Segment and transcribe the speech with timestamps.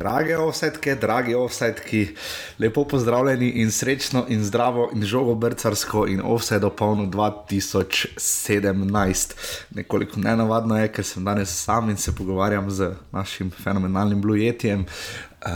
[0.00, 2.08] Drage offsetke, dragi offsetki,
[2.58, 9.34] lepo pozdravljeni in srečno in zdravo in žogo brcarsko in offset do polno 2017.
[9.70, 14.86] Nekoliko nenavadno je, ker sem danes sam in se pogovarjam z našim fenomenalnim blujetjem.
[15.40, 15.48] Uh,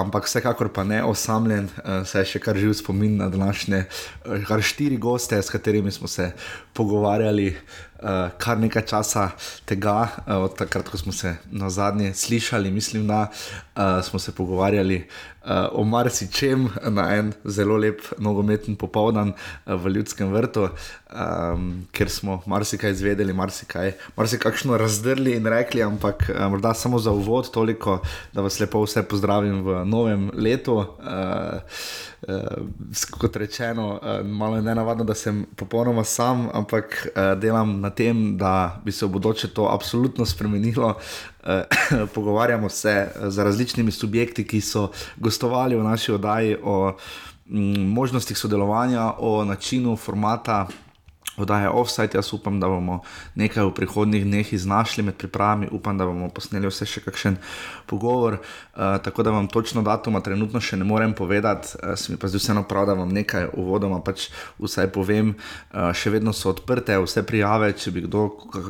[0.00, 1.72] ampak vsekakor pa ne osamljen, uh,
[2.08, 6.32] saj še kar živ spomin na današnje, uh, kar štiri goste, s katerimi smo se
[6.72, 7.56] pogovarjali
[8.02, 9.30] uh, kar nekaj časa
[9.64, 14.32] tega, uh, od takrat, ko smo se na zadnje slišali, mislim, da uh, smo se
[14.34, 15.06] pogovarjali
[15.44, 22.10] uh, o marsičem na en zelo lep nogometni popoldan uh, v Ljudskem vrtu, um, ker
[22.10, 28.00] smo marsikaj izvedeli, marsikaj, marsikakšno razdrli in rekli, ampak uh, morda samo za uvod toliko,
[28.32, 30.80] da vas lepo vse pozdravim v novem letu.
[30.80, 31.60] Uh,
[32.28, 32.66] uh,
[33.10, 38.36] kot rečeno, uh, malo je nenavadno, da sem popolnoma sam, ampak uh, delam na tem,
[38.38, 40.94] da bi se v bodoče to absolutno spremenilo.
[41.42, 46.92] Uh, pogovarjamo se z različnimi subjekti, ki so gostovali v naši oddaji o
[47.50, 50.66] m, možnostih sodelovanja, o načinu, formata
[51.36, 52.10] oddaje offside.
[52.14, 53.00] Jaz upam, da bomo
[53.34, 57.38] nekaj v prihodnih dneh iznašli med pripravami, upam, da bomo posneli vse še kakšen
[57.90, 58.38] pogovor.
[58.40, 62.30] Uh, tako da vam točno datuma trenutno še ne morem povedati, uh, se mi pa
[62.30, 64.28] zdi vseeno prav, da vam nekaj uvodoma pač
[64.62, 65.34] vsaj povem.
[65.34, 68.28] Uh, še vedno so odprte vse prijave, če bi kdo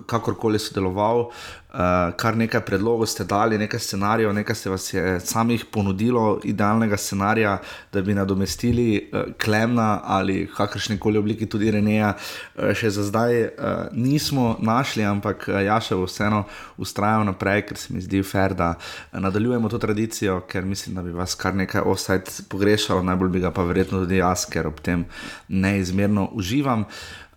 [0.09, 1.29] kakorkoli sodeloval.
[1.71, 6.97] Uh, kar nekaj predlogov ste dali, nekaj scenarijev, nekaj se vas je samih ponudilo, idealnega
[6.99, 7.61] scenarija,
[7.93, 12.17] da bi nadomestili uh, Klemna ali kakršne koli obliki tudi Reneja.
[12.57, 16.43] Uh, še za zdaj uh, nismo našli, ampak uh, ja, še vseeno
[16.75, 18.73] ustrajam naprej, ker se mi zdi fair, da
[19.13, 23.51] nadaljujemo to tradicijo, ker mislim, da bi vas kar nekaj offside pogrešalo, najbolj bi ga
[23.51, 25.05] pa verjetno tudi jaz, ker ob tem
[25.49, 26.85] neizmerno uživam.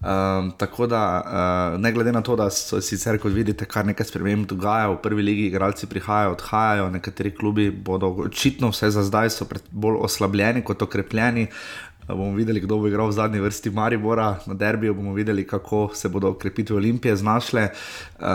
[0.04, 4.10] Um, tako da, uh, ne glede na to, da so sicer, kot vidite, kar nekaj
[4.10, 9.32] sprememb dogaja, v prvi legi igralci prihajajo, odhajajo, nekateri klubi bodo očitno vse za zdaj
[9.72, 11.48] bolj oslabljeni kot okrepljeni.
[12.08, 16.10] Bomo videli, kdo bo igral v zadnji vrsti Maribora, na derbiju bomo videli, kako se
[16.10, 17.70] bodo okrepitve Olimpije znašle.
[18.20, 18.26] Uh,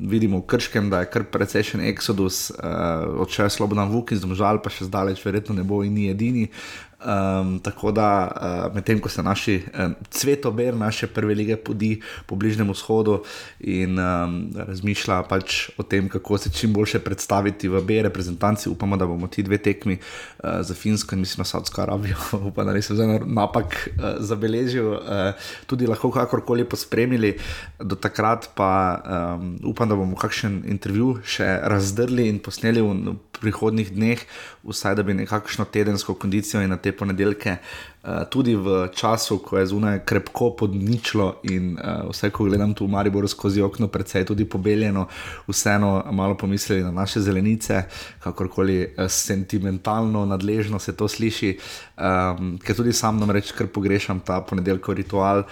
[0.00, 4.58] vidimo v Krškem, da je kar precejšen eksodus, uh, odšel je Slobodan Vuk in zdomžal,
[4.62, 6.48] pa še zdaleč, verjetno ne bo in ni edini.
[6.96, 8.32] Um, tako da,
[8.68, 13.18] uh, medtem ko se naši um, cvetober, naše prve lige podi po Bližnjem vzhodu
[13.60, 18.96] in um, razmišlja pač o tem, kako se čim boljše predstaviti v B reprezentanci, upamo,
[18.96, 22.16] da bomo ti dve tekmi uh, za Finsko in mislim na Saudsko Arabijo,
[22.48, 25.36] upam, da nisem zdaj napak uh, zabeležil, uh,
[25.66, 27.36] tudi lahko kakorkoli pospremili.
[27.78, 29.02] Do takrat pa
[29.36, 34.20] um, upam, da bomo kakšen intervju še razdrli in posneli v prihodnih dneh,
[34.64, 39.58] vsaj da bi nekakšno tedensko kondicijo in na te ponedeljke, uh, tudi v času, ko
[39.58, 44.26] je zunaj krepko podničilo in uh, vse, ko gledam tu v Mariboru skozi okno, predvsej
[44.26, 45.06] tudi pobeljeno,
[45.48, 47.82] vseeno malo pomislili na naše zelenice,
[48.24, 51.56] kakorkoli uh, sentimentalno, nadležno se to sliši,
[51.96, 55.44] um, ker tudi sam nam reč, ker pogrešam ta ponedeljkov ritual.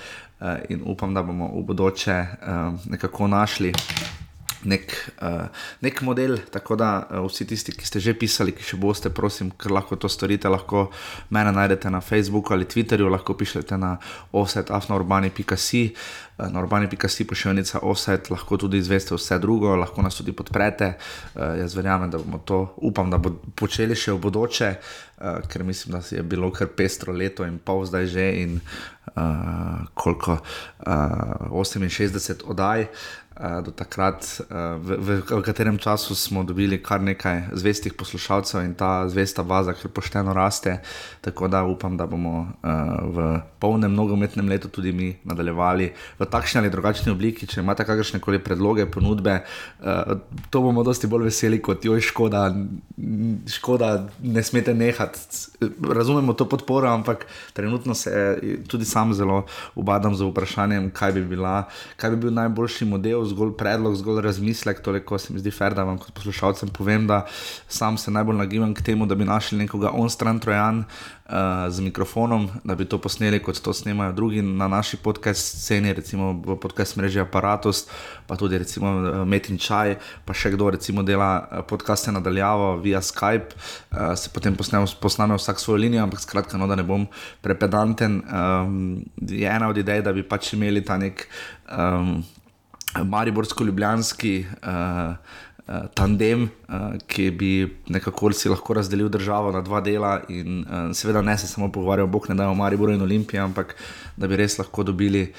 [0.69, 3.73] In upam, da bomo v bodoče uh, nekako našli
[4.65, 5.47] nek, uh,
[5.85, 6.39] nek model.
[6.51, 9.97] Tako da uh, vsi tisti, ki ste že pisali, ki še boste, prosim, ker lahko
[10.01, 10.89] to storite, lahko
[11.35, 13.97] mene najdete na Facebooku ali Twitterju, lahko pišete na
[14.33, 15.93] offsetafnourbani.com.
[16.39, 20.93] Eh, na urbani.com pošiljnica offset, lahko tudi izveste vse drugo, lahko nas tudi podprete.
[21.35, 25.63] Uh, jaz verjamem, da bomo to, upam, da bomo počeli še v bodoče, uh, ker
[25.65, 31.55] mislim, da je bilo kar pestro leto in pol zdaj že in uh, koliko uh,
[31.55, 32.83] 68 oddaj.
[32.83, 38.63] Uh, do takrat, uh, v, v, v katerem času smo dobili kar nekaj zvestih poslušalcev
[38.63, 40.79] in ta zvesta baza, ki pošteno raste.
[41.21, 42.71] Tako da upam, da bomo uh,
[43.11, 47.47] v polnem nogometnem letu tudi mi nadaljevali v takšni ali drugačni obliki.
[47.47, 49.41] Če imate kakršne koli predloge, ponudbe,
[50.51, 52.45] to bomo dosti bolj veseli kot joj, škoda,
[53.51, 53.91] škoda,
[54.23, 55.19] ne smete nehati.
[55.81, 58.39] Razumemo to podporo, ampak trenutno se
[58.69, 59.45] tudi sam zelo
[59.75, 61.65] ubadam z vprašanjem, kaj bi, bila,
[61.97, 64.83] kaj bi bil najboljši model zgolj predlog, zgolj razmislek.
[64.85, 67.25] Toliko se mi zdi fair, da vam kot poslušalcem povem, da
[67.69, 70.85] sam se najbolj nagibam k temu, da bi našli nekoga on stran trojan.
[71.25, 75.95] Uh, z mikrofonom, da bi to posneli, kot to snemajo drugi na naši podcast sceni,
[75.97, 77.87] recimo v podcast mreži Apparatus,
[78.27, 79.97] pa tudi recimo uh, Metin Čaj,
[80.29, 85.65] pa še kdo recimo dela uh, podcaste nadaljavo via Skype, uh, se potem posname vsak
[85.65, 87.09] svojo linijo, ampak skratka, no, da ne bom
[87.41, 88.21] prepedanten.
[88.29, 91.25] Um, je ena od idej, da bi pač imeli ta nek.
[91.73, 92.21] Um,
[93.03, 95.17] Mariborsko-ljubljanski uh,
[95.67, 97.51] uh, tandem, uh, ki bi
[97.89, 102.07] nekako si lahko razdelil državo na dva dela in uh, seveda ne se samo pogovarjal,
[102.07, 103.77] bog ne da o Mariboru in Olimpiji, ampak
[104.17, 105.33] da bi res lahko dobili.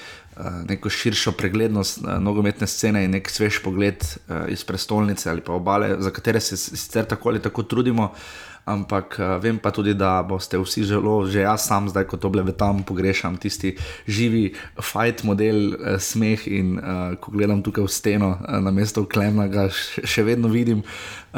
[0.68, 5.54] Neko širšo preglednost uh, nogometne scene in nek svež pogled uh, iz prestolnice ali pa
[5.56, 8.10] obale, za katere se sicer tako ali tako trudimo.
[8.12, 12.18] Uh, ampak uh, vem pa tudi, da boste vsi zelo, že jaz sam, zdaj ko
[12.18, 13.76] to blebe tam pogrešam, tisti
[14.10, 14.52] živi
[14.82, 19.46] fight model, uh, smeh in uh, ko gledam tukaj v steno, uh, na mesto Klemna,
[19.70, 20.82] še vedno vidim,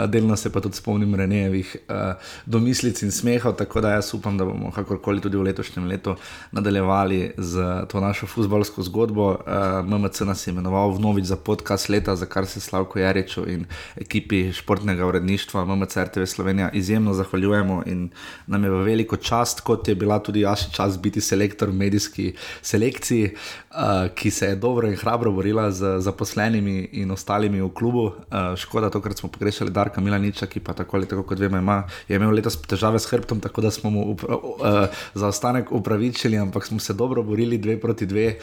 [0.06, 2.14] delno se pa tudi spomnim Renejevih uh,
[2.46, 6.14] domislic in smehov, tako da jaz upam, da bomo kakorkoli tudi v letošnjem letu
[6.52, 9.30] nadaljevali z to našo futbalsko zgodbo.
[9.30, 13.66] Uh, MMC nas je imenoval vnovič za podcast leta, za kar se Slavko Jariču in
[13.96, 18.09] ekipi športnega uredništva MMC RTV Slovenija izjemno zahvaljujemo in
[18.47, 22.32] nam je v veliko čast, kot je bila tudi naša čast biti selektor v medijski
[22.62, 28.06] selekciji, uh, ki se je dobro in hrabro borila z zaposlenimi in ostalimi v klubu.
[28.06, 31.59] Uh, škoda, to, kar smo pogrešali Darka Milaniča, ki pa tako ali tako, kot vemo,
[31.59, 34.19] ima, je imel letos težave s hrbtom, tako da smo mu uh,
[35.14, 38.37] zaostanek upravičili, ampak smo se dobro borili dve proti dve.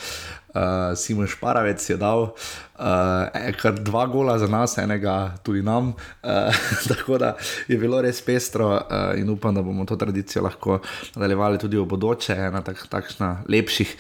[0.56, 5.94] Uh, Simon Šparavec je dal uh, kar dva gola za nas, enega tudi nam.
[6.24, 6.56] Uh,
[6.90, 7.36] tako da
[7.68, 10.80] je bilo res pestro uh, in upam, da bomo to tradicijo lahko
[11.16, 13.98] nadaljevali tudi v bodoče, ena tak, takšna lepših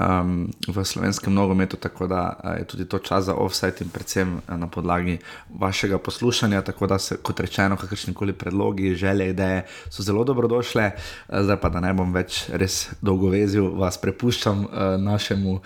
[0.00, 4.34] um, v slovenskem nogometu, tako da uh, je tudi to čas za offset in predvsem
[4.36, 5.18] uh, na podlagi
[5.50, 6.62] vašega poslušanja.
[6.62, 10.90] Tako da se, kot rečeno, kakršni koli predlogi, želje, ideje so zelo dobrodošle.
[11.28, 15.62] Uh, zdaj pa, da ne bom več res dolgo vezil, vas prepuščam uh, našemu uh,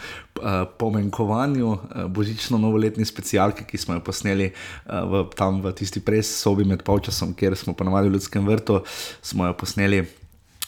[0.78, 6.66] pomenkovanju, uh, božično-novoletni specialki, ki smo jo posneli uh, v, tam v tisti pres sobi
[6.66, 8.82] med polčasom, kjer smo ponovadi v ljudskem vrtu,
[9.22, 10.04] smo jo posneli.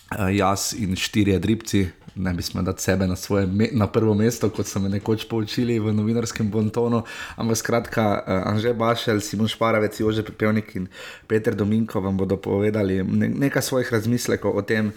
[0.06, 1.80] Uh, jaz in štirje dribci,
[2.16, 5.78] ne bi smel dati sebe na, svoje, na prvo mesto, kot so me nekoč poučili
[5.78, 7.02] v novinarskem bontonu.
[7.36, 10.88] Ampak skratka, uh, Anže Bašel, Simon Šparavec, Jože Pepelnik in
[11.26, 14.92] Peter Dominko vam bodo povedali nekaj svojih razmislekov o tem.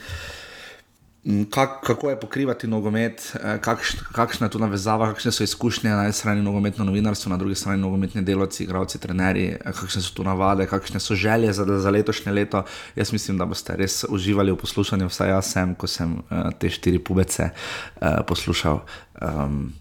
[1.50, 6.04] Kak, kako je pokrivati nogomet, eh, kakš, kakšna je tu navezava, kakšne so izkušnje na
[6.04, 10.24] eni strani nogometno novinarstvo, na drugi strani nogometni delavci, igravci, trenerji, eh, kakšne so tu
[10.24, 12.64] navade, kakšne so želje za, za letošnje leto.
[12.96, 16.70] Jaz mislim, da boste res uživali v poslušanju, vsaj jaz sem, ko sem uh, te
[16.70, 18.80] štiri pubece uh, poslušal.
[19.22, 19.74] Um,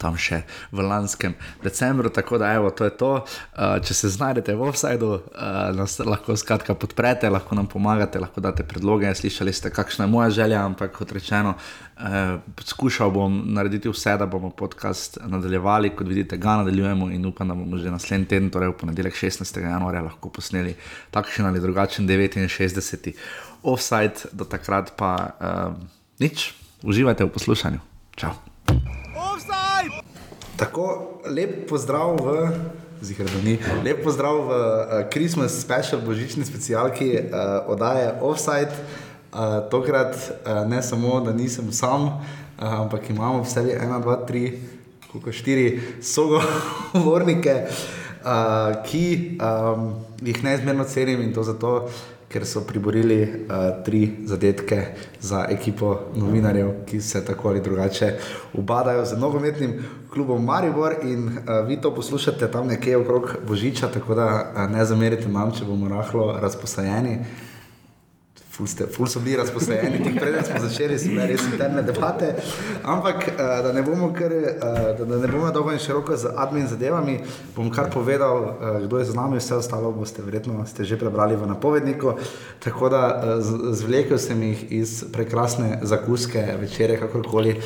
[0.00, 0.42] tam še
[0.72, 2.08] v lanskem decembru.
[2.08, 3.12] Tako da, evo, to je to.
[3.20, 8.40] Uh, če se znajdete v offsajdu, uh, nas lahko skratka podprete, lahko nam pomagate, lahko
[8.40, 9.12] date predloge.
[9.14, 12.40] Slišali ste, kakšna je moja želja, ampak kot rečeno, uh,
[12.72, 15.92] skušal bom narediti vse, da bomo podcast nadaljevali.
[15.96, 19.60] Kot vidite, ga nadaljujemo in upam, da bomo že naslednji teden, torej v ponedeljek 16.
[19.60, 20.76] januarja, lahko posneli
[21.14, 23.12] takšen ali drugačen 69.
[23.62, 25.74] offside, do takrat pa uh,
[26.20, 26.54] nič.
[26.80, 27.80] Uživajte v poslušanju.
[28.16, 28.49] Čau.
[30.60, 32.52] Tako lep pozdrav v.
[33.00, 33.56] Zihrani.
[33.80, 38.68] Lep pozdrav v uh, Christmas special, božični specialki uh, oddaje Offside.
[39.32, 42.20] Uh, tokrat uh, ne samo, da nisem sam,
[42.60, 44.60] uh, ampak imamo v sebi ena, dva, tri,
[45.08, 51.88] koliko štiri sogovornike, uh, ki um, jih neizmerno cenim in to zato,
[52.30, 54.86] ker so priborili uh, tri zadetke
[55.20, 58.12] za ekipo novinarjev, ki se tako ali drugače
[58.54, 59.74] ubadajo z nogometnim
[60.12, 60.94] klubom Maribor.
[61.02, 65.50] In uh, vi to poslušate tam nekje okrog Božiča, tako da uh, ne zamerite nam,
[65.52, 67.18] če bomo rahlo razposajeni
[68.60, 72.34] ful, ste, ful so bili razposajeni, tik preden smo začeli, so bile res interne debate.
[72.84, 76.68] Ampak, uh, da ne bomo kar, uh, da, ne bomo dolgo in široko z admin
[76.68, 77.20] zadevami,
[77.56, 81.36] bom kar povedal, uh, kdo je z nami, vse ostalo boste verjetno ste že prebrali
[81.36, 82.14] v napovedniku.
[82.60, 83.02] Tako da
[83.72, 87.56] zvlekel sem jih iz prekrasne zakuske večere, kakorkoli.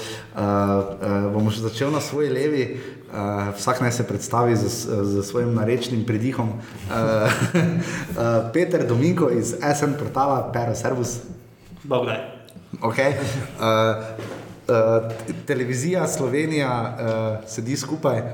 [1.34, 2.64] Bomo še začel na svoji levi.
[3.14, 4.66] Uh, vsak naj se predstavi z,
[5.04, 6.48] z svojim narečnim pridihom.
[6.50, 6.58] Uh,
[6.90, 11.22] uh, Peter Dominko iz SN portala Pero Servus.
[11.84, 12.18] Bogdaj.
[12.82, 13.14] Okay.
[13.14, 14.02] Uh,
[14.66, 15.12] uh,
[15.46, 18.18] televizija Slovenija uh, sedi skupaj.
[18.18, 18.26] Uh,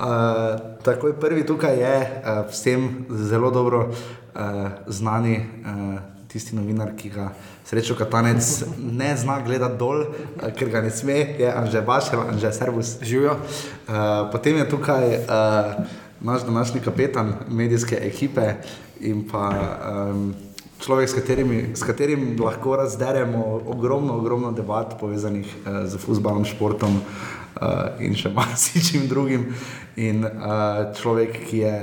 [0.00, 5.36] uh, takoj prvi tukaj je uh, vsem zelo dobro uh, znani.
[5.36, 7.32] Uh, Tisti novinar, ki ga
[7.66, 8.46] srečo katanec
[8.78, 10.04] ne zna gledati dol,
[10.54, 12.92] ker ga ne sme, je Anže Bašel, Anže Servus.
[13.02, 13.34] Živijo.
[13.34, 15.82] Uh, potem je tukaj uh,
[16.20, 18.54] naš današnji kapetan medijske ekipe
[19.00, 20.30] in pa um,
[20.78, 26.94] človek, s, katerimi, s katerim lahko razderemo ogromno, ogromno debat povezanih uh, z futbalom, športom
[26.96, 27.39] uh,
[28.00, 29.50] in še marsičim drugim.
[30.00, 31.74] In uh, človek, ki je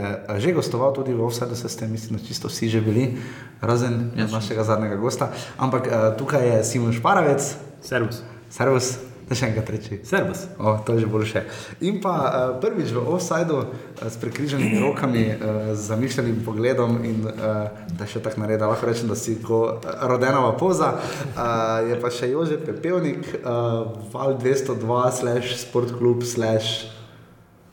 [0.41, 3.17] že gostoval tudi v Ovsadu, se ste, mislim, čisto vsi že bili,
[3.61, 5.29] razen ja, našega zadnjega gosta.
[5.57, 7.43] Ampak uh, tukaj je Simon Šparavec.
[7.81, 8.23] Servus.
[8.49, 9.06] Servus.
[9.27, 9.97] Da še enkrat reči.
[10.07, 10.45] Servus.
[10.55, 11.41] O, to je že boljše.
[11.83, 13.67] In pa uh, prvič v offsajdu uh,
[14.07, 17.67] s prekriženimi rokami, uh, z zamišljenim pogledom in uh,
[17.99, 20.93] da še tako naredi, lahko rečem, da si kot rodenava poza.
[21.35, 26.87] Uh, je pa še Jože Pepevnik, uh, val 202, slash sportklub, slash.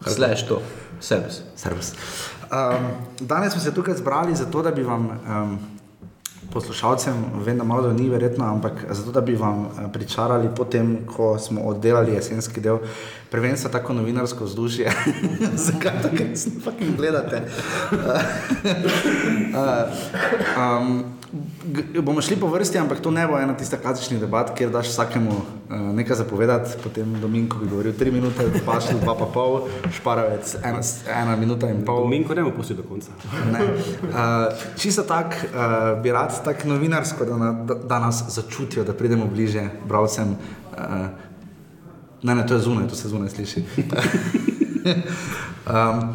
[0.05, 0.59] Slash to,
[0.99, 1.95] servis.
[2.51, 2.91] Um,
[3.23, 5.07] danes smo se tukaj zbrali zato, da bi vam.
[5.23, 5.74] Um,
[6.53, 11.39] Poslušalcem, vem, da malo ni verjetno, ampak zato, da bi vam eh, pričarali, potem, ko
[11.39, 12.79] smo oddelali jesenski del,
[13.35, 14.93] prvenstva tako novinarsko vzdušje,
[15.67, 17.43] zakaj resno fucking gledate.
[19.59, 19.91] uh,
[20.55, 21.05] um,
[22.03, 25.31] bomo šli po vrsti, ampak to ne bo ena tista klasičnih debat, kjer daš vsakemu
[25.31, 29.67] uh, nekaj zapovedati, potem Dominko bi govoril tri minute, pašli dva pa pol,
[29.99, 30.87] šparavec ena,
[31.23, 32.07] ena minuta in pol.
[32.07, 33.11] Minko ne bomo pustili do konca.
[33.51, 33.67] Ne.
[33.67, 38.95] Uh, čisto tako uh, bi rad, tako novinarsko, da, na, da, da nas začutijo, da
[38.95, 40.37] pridemo bliže bralcem.
[40.79, 41.34] Uh,
[42.25, 43.65] ne, ne, to je zunaj, to se zunaj sliši.
[45.69, 46.15] um,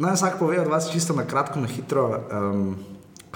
[0.00, 2.08] naj vsak pove od vas čisto na kratko, na hitro.
[2.32, 2.76] Um,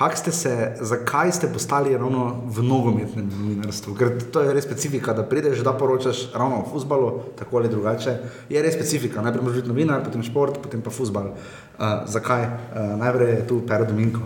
[0.01, 3.93] Kak ste se, zakaj ste postali ravno v nogometnem novinarstvu?
[4.01, 8.15] Ker to je res specifika, da prideš, da poročaš ravno o futbalu, tako ali drugače.
[8.49, 9.21] Je res specifika.
[9.21, 11.35] Najprej moraš biti novinar, potem šport, potem pa futbal.
[11.37, 12.49] Uh, zakaj?
[12.49, 14.25] Uh, najprej je tu Pero Dominko.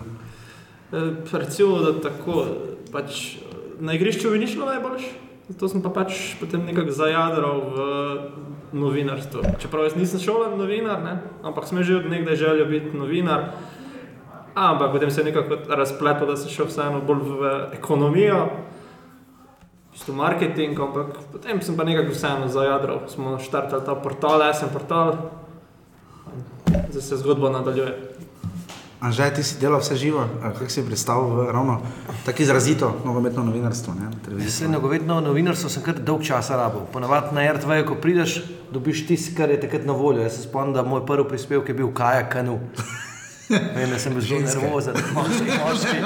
[0.95, 2.45] Eh, Recimo, da tako,
[2.91, 3.35] pač,
[3.79, 5.03] na igrišču mi ni šlo najboljš,
[5.49, 7.77] zato sem pa pač potem nekako zajadral v
[8.73, 9.41] novinarstvo.
[9.61, 11.15] Čeprav jaz nisem šolan novinar, ne?
[11.43, 13.53] ampak sem že od nekdaj želel biti novinar.
[14.55, 17.43] Ampak potem se je nekako razpletel, da sem šel vseeno bolj v
[17.75, 18.47] ekonomijo,
[19.95, 23.03] isto marketing, ampak potem sem pa nekako vseeno zajadral.
[23.07, 25.31] Smo štartali ta portal, SM portal,
[26.91, 28.14] zdaj se zgodba nadaljuje.
[28.99, 31.81] Anžaj, ti si delal vse živo, kako si predstavljal ravno
[32.25, 33.93] tako izrazito nogometno novinarstvo?
[33.93, 34.43] Ne?
[34.43, 36.85] Jaz sem nogometno novinarstvo sem kar dolg časa rabo.
[36.93, 38.39] Ponavadi na RTV, ko prideš,
[38.71, 40.23] dobiš tisto, kar je takrat na voljo.
[40.23, 42.59] Jaz se spomnim, da moj prvi prispevek je bil kajak kanu.
[43.75, 45.97] Vem, da sem bil zelo nervozen, moški, moški.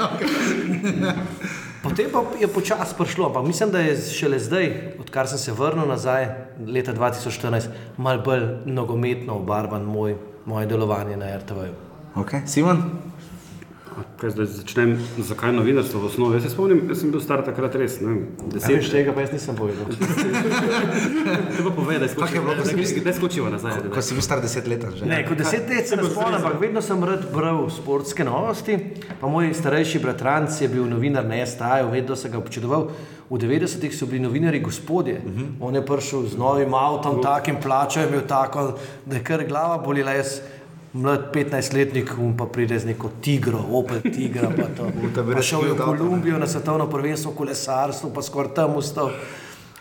[1.82, 4.66] Potem pa je počasi prišlo, ampak mislim, da je šele zdaj,
[5.00, 6.28] odkar sem se vrnil nazaj,
[6.66, 11.89] leta 2014, malo bolj nogometno obarvan moj, moje delovanje na RTV.
[12.16, 12.42] Okay.
[12.46, 12.82] Simon?
[14.20, 16.36] Kaj zdaj začnem, zakaj novinarstvo v osnovi?
[16.36, 18.88] Jaz se spomnim, jaz sem bil star takrat res, ne deset.
[18.92, 19.88] tega pa jaz nisem povedal.
[21.56, 23.88] Te pa povej, da je Kako je bilo, ko si bil- Da skočiva nazaj.
[23.92, 25.08] Ko si bil star deset let, že?
[25.08, 28.78] Ne, kot deset let se ne spomnim, ampak vedno sem rad bral sportske novosti.
[29.20, 32.90] Pa moj starejši bratranc je bil novinar na STA-ju, vedno sem ga občudoval.
[33.30, 35.22] V 90-ih so bili novinari gospodje.
[35.24, 35.46] Uh -huh.
[35.60, 39.78] On je prišel z novim avtom, takim plačo je imel tako, da je kar glava
[39.78, 40.12] bolila.
[40.12, 40.40] Jaz,
[40.92, 44.50] mlad 15-letnik, um pa pride z neko tigro, opel tigra.
[44.56, 44.90] Pa to.
[45.34, 45.78] Pa šel je v.
[45.78, 49.10] Kolumbijo na svetovno prvenstvo v kolesarstvu, pa skoraj tam ustal.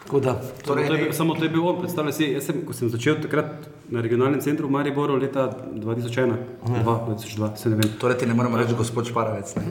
[0.09, 2.73] Da, Torej, to je, bil- samo to je bil on, predstavljaj si, jaz sem, ko
[2.73, 6.33] sem začel takrat na regionalnem centru v Mariboru leta 2001,
[6.65, 7.91] 2, 2002, se ne vem.
[8.01, 9.53] Torej ti ne moremo reči gospod Šparavec.
[9.55, 9.63] Ne?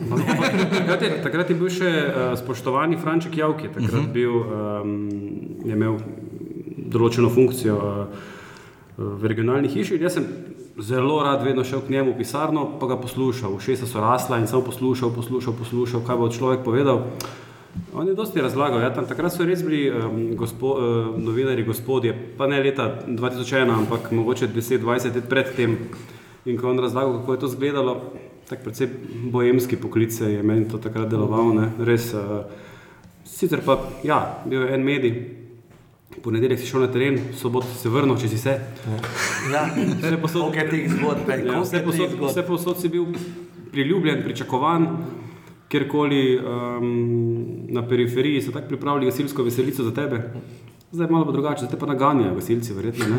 [0.70, 4.12] Takrat je, takrat je bil še uh, spoštovani Franček Javki, takrat uh -huh.
[4.12, 4.94] bil, um,
[5.66, 5.98] je imel
[6.86, 8.06] določeno funkcijo uh,
[8.98, 9.96] v regionalni hiši.
[9.96, 10.26] in Jaz sem
[10.78, 13.54] zelo rad vedno šel k njemu v pisarno, pa ga poslušal.
[13.54, 17.04] Ušesa so rasla in sem poslušal, poslušal, poslušal, kaj bo človek povedal.
[17.94, 22.14] On je dosti razlagal, ja, tam takrat so res bili um, gospo, uh, novinari gospodje,
[22.38, 25.76] pa ne leta 2001, ampak mogoče 10-20 let predtem.
[26.44, 28.00] In ko je on razlagal, kako je to izgledalo,
[28.48, 28.88] tako precej
[29.30, 32.14] bojemski poklic je meni to takrat deloval, ne, res.
[32.14, 32.46] Uh,
[33.24, 35.37] sicer pa, ja, bil je en medij,
[36.22, 38.54] ponedeljek si šel na teren, soboto si se vrnil, če si se.
[39.52, 43.06] ja, Vse posod, je teh zgodb, ja, vse, posod, vse posod si bil
[43.72, 44.88] priljubljen, pričakovan,
[45.68, 46.88] kjerkoli um,
[47.68, 50.22] na periferiji so tako pripravili gasilsko veselico za tebe.
[50.92, 53.16] Zdaj je malo pa drugače, zdaj te pa naganjajo gasilci, verjetno, ne?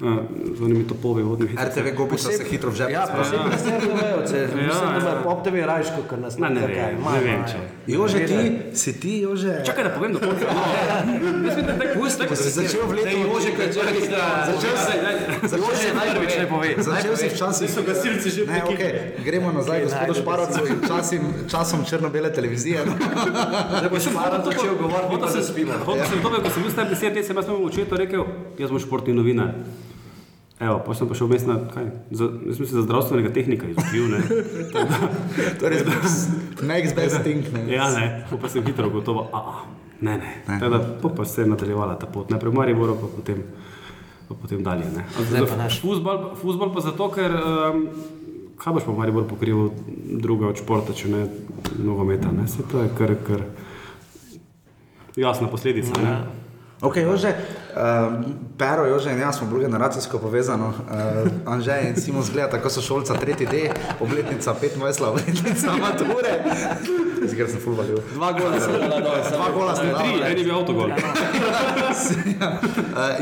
[0.00, 0.18] Uh,
[0.58, 1.52] z onimi topovi vodnimi.
[1.54, 2.90] RTV gobica se hitro v žep.
[2.90, 4.38] Ja, posebej na SRTV-ovce.
[4.42, 6.74] Mislim, da ima pop TV rajško, ker nas Ne, ne zakaj.
[6.76, 7.46] vem, Ima, ne ima, vem, ima.
[7.46, 7.58] če.
[7.86, 8.40] Jože, ti,
[8.74, 9.62] si ti, Jože.
[9.66, 10.46] Čakaj, da povem do konca.
[11.46, 13.72] Jaz vidim, da je pusti, Ko si začel v letu, Jože, kaj
[14.50, 16.74] Začel se, Jože najprvič ne pove.
[16.78, 17.70] Začel si včasih.
[17.70, 19.14] So gasilci že Ne, okay.
[19.24, 22.82] Gremo nazaj, gospodu najde Šparovcu in časim, časom črno-bele televizije.
[23.78, 25.72] Zdaj boš Šparan začel govoriti, pa se spimo.
[25.86, 28.24] Hotel sem to, ko sem bil star 10 let, sem jaz mojemu očetu rekel,
[28.58, 29.54] jaz bom športni novinar.
[30.62, 34.08] Evo, pa sem pa šel vmes na, kaj, za, jaz mislim, za zdravstvenega tehnika izučil,
[34.12, 34.20] ne.
[35.58, 35.82] To je res
[36.62, 37.48] next best thing.
[37.52, 37.64] Ne?
[37.72, 39.64] Ja, ne, pa sem hitro gotovo, a, a,
[40.00, 40.34] ne, ne.
[40.46, 43.42] Tako da, po pa se je nadaljevala ta pot, najprej v Mariboru, pa potem,
[44.28, 45.06] pa potem dalje, ne.
[45.18, 45.80] Zdaj pa naš.
[45.82, 47.82] Fuzbal, fuzbal pa zato, ker, um,
[48.62, 49.72] kaj boš pa v Mariboru pokrival
[50.22, 51.24] druga od športa, če ne
[51.82, 53.42] nogometa, ne, se to je kar, kar
[55.18, 56.14] jasna posledica, ne.
[56.82, 58.12] Ok, Jože, uh,
[58.58, 60.62] Pero, Jože in jaz smo bolj generacijsko povezani.
[60.62, 63.70] Uh, Anže in Simon zgleda, tako so šolca, tretji D,
[64.00, 66.34] obletnica 25, obletnica mature.
[67.36, 68.02] Ker sem full valil.
[68.14, 68.98] Dva gola sem dol,
[69.30, 70.26] Dva gola ste Tri, dali.
[70.26, 70.90] en je bil avtogol.
[70.90, 70.98] Uh,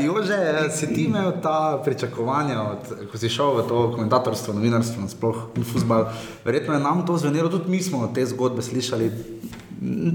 [0.05, 0.41] Jože,
[0.73, 5.63] si ti imel ta pričakovanja, od, ko si šel v to komentatorstvo, novinarstvo, nasploh in
[5.63, 6.09] futbal?
[6.41, 9.11] Verjetno je nam to zvenelo, tudi mi smo te zgodbe slišali.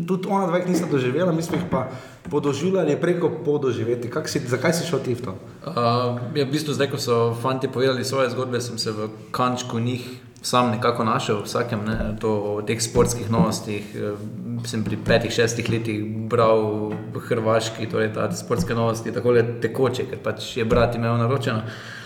[0.07, 1.89] Tudi ona dva nista doživela, mi smo jih pa
[2.31, 4.11] podoživljali preko podoživeti.
[4.11, 5.35] Kak Si, zakaj si šel ti v to?
[5.67, 5.75] Uh,
[6.39, 10.07] ja, v bistvu zdaj, ko so fanti povedali svoje zgodbe, sem se v kančku njih
[10.43, 13.83] sam nekako našel, vsakem, ne, to o teh sportskih novostih.
[13.97, 14.15] eh,
[14.65, 20.23] Sem pri petih, šestih letih bral Hrvaški, torej ta sportske novosti, tako le tekoče, ker
[20.23, 21.59] pač je brat imel naročeno.
[21.59, 22.06] Uh,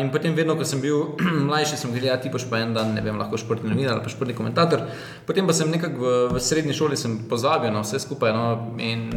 [0.00, 1.16] in potem, vedno, ko sem bil
[1.48, 4.12] mlajši, sem gledal, ti boš pa en dan, ne vem, lahko športni novinar ali pa
[4.12, 4.84] športni komentator.
[5.24, 8.34] Potem pa sem nekako v, v srednji šoli sem pozabil na vse skupaj.
[8.36, 9.08] No, in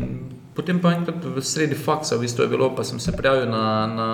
[0.56, 3.88] potem pa enkrat v sredi faksa, v bistvu je bilo, pa sem se prijavil na,
[3.88, 4.08] na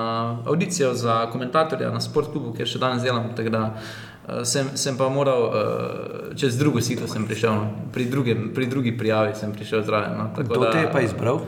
[0.45, 3.31] audicijo za komentatorja na sportklubu, kjer še danes delam.
[3.37, 5.53] tako Da, uh, sem, sem pa moral uh,
[6.37, 7.65] čez drugo sito sem prišel, no.
[7.93, 10.17] pri, drugem, pri drugi prijavi sem prišel zraven.
[10.17, 11.41] No, tako Kdo da- te je pa izbral?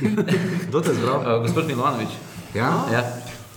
[0.68, 1.20] Kdo te je zbral?
[1.20, 2.12] Uh, gospod Milovanovič.
[2.54, 2.72] Ja?
[2.92, 3.04] Ja.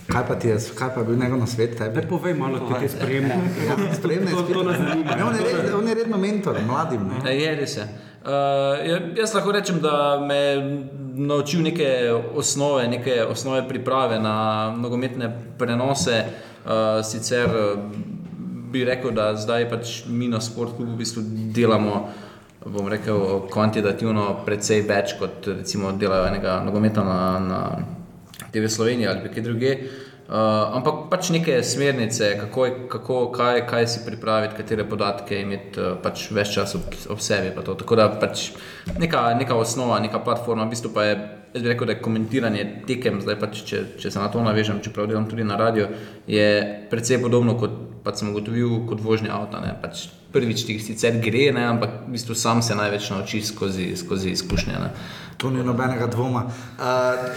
[0.08, 1.96] Kaj pa ti je, kaj pa je bil njegov nasvet tebi?
[1.96, 3.42] Ne povej malo, ti te spremljamo.
[3.68, 5.16] Ja, spremne To- to nas zanima.
[5.16, 7.00] Ne, on, je red, on je redno mentor mladim.
[7.04, 7.30] Ne?
[7.30, 7.76] E, Je res.
[7.76, 7.82] je.
[8.20, 8.30] Uh,
[9.16, 11.88] jaz lahko rečem, da me je naučil neke
[12.34, 14.34] osnove, neke osnove priprave na
[14.72, 16.24] nogometne prenose.
[16.64, 16.70] Uh,
[17.04, 17.48] sicer
[18.72, 21.22] bi rekel, da zdaj pač mi na sportu v bistvu
[21.52, 22.08] delamo.
[22.66, 23.16] Bom rekel,
[23.48, 27.60] kvantitativno precej več kot recimo delajo enega nogometa na, na
[28.52, 29.74] TV Slovenije ali kje druge.
[30.28, 30.34] Uh,
[30.76, 36.26] ampak pač neke smernice, kako, kako kaj, kaj si pripraviti, katere podatke imeti uh, pač
[36.36, 37.54] več časa ob, ob sebi.
[37.56, 37.72] pa to.
[37.80, 38.50] Tako da pač
[39.00, 41.14] neka, neka osnova, neka platforma, v bistvu pa je,
[41.54, 44.82] jaz bi rekel, da je komentiranje tekem, zdaj pač, če, če se na to navežem,
[44.84, 45.88] čeprav delam tudi na radio,
[46.28, 46.48] je
[46.92, 49.62] precej podobno kot pač sem ugotovil kot vožnja avta.
[49.80, 54.36] Pač prvič ti sicer gre, ne, ampak v bistvu sam se največ naučiš skozi, skozi
[54.36, 54.76] izkušnje.
[54.76, 54.92] Ne.
[55.40, 56.44] Tu ni nobenega dvoma.
[56.76, 57.32] Uh,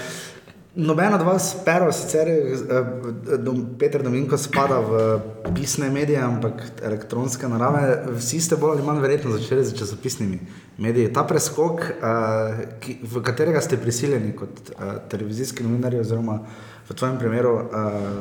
[0.75, 5.19] Noben od vas, pero, sicer uh, dom, Peter Dominko spada v
[5.51, 8.05] pisne medije, ampak elektronske narave.
[8.15, 10.39] Vsi ste bolj ali manj verjetno začeli z časopisnimi
[10.79, 11.11] mediji.
[11.11, 16.39] Ta preskok, uh, ki, v katerega ste prisiljeni kot uh, televizijski novinarji, oziroma
[16.87, 17.67] v tvojem primeru uh,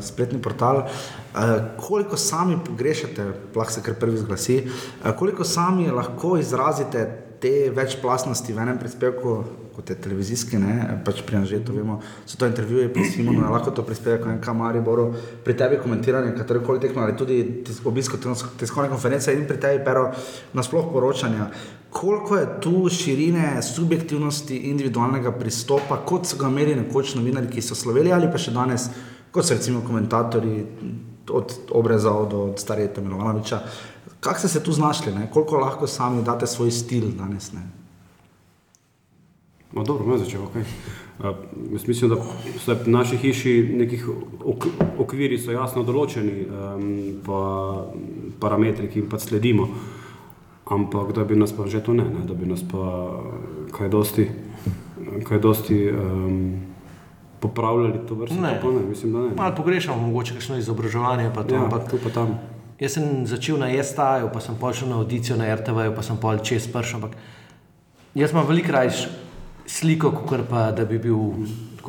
[0.03, 6.35] spletni portal, uh, koliko sami pogrešate, lahko se kar prvi zglasi, uh, koliko sami lahko
[6.43, 9.35] izrazite te večplastnosti v enem prispevku,
[9.77, 13.85] kot je televizijski, ne, pač pri Anžetu, vemo, so to intervjuje pri Simonu, lahko to
[13.87, 15.09] prispevek, ne, kamari, Boru,
[15.45, 20.11] pri tebi komentiranje, katerokoli tekmo, ali tudi obisko tis- tiskovne konference in pri tebi, pero
[20.53, 21.49] nasploh poročanja.
[21.91, 27.75] Koliko je tu širine subjektivnosti individualnega pristopa, kot so ga imeli nekoč novinari, ki so
[27.75, 28.91] sloveli ali pa še danes,
[29.33, 30.67] kot so recimo komentatorji
[31.31, 33.63] od obrezov do starega Milovanoviča.
[34.21, 35.29] Kako ste se tu znašli, ne?
[35.33, 37.53] koliko lahko sami date svoj stil danes?
[37.53, 37.63] Ne?
[39.73, 40.41] No, dobro, me začel.
[40.41, 40.65] Okay.
[41.19, 41.37] Uh,
[41.73, 42.17] jaz mislim, da
[42.59, 44.09] so v naši hiši nekih
[44.45, 44.67] ok
[44.99, 46.87] okviri so jasno določeni, um,
[47.23, 47.41] pa
[48.41, 49.69] parametri, ki jim pa sledimo.
[50.71, 52.83] Ampak da bi nas pa že to ne, ne da bi nas pa
[53.75, 54.27] kaj dosti,
[55.27, 56.41] kaj dosti um,
[57.41, 58.41] popravljali to vrsto.
[58.41, 58.59] Ne.
[58.59, 59.35] ne, mislim, da ne.
[59.37, 61.31] Malo pogrešamo, mogoče kakšno izobraževanje.
[61.35, 62.39] Pa to, Ja, ampak tu pa tam.
[62.81, 66.41] Jaz sem začel na STA-ju, pa sem šel na audicijo na RTV-ju, pa sem pol
[66.41, 66.95] čez prš.
[66.97, 67.13] Ampak
[68.17, 69.09] jaz imam veliko raje
[69.69, 71.45] sliko, kot pa da bi bil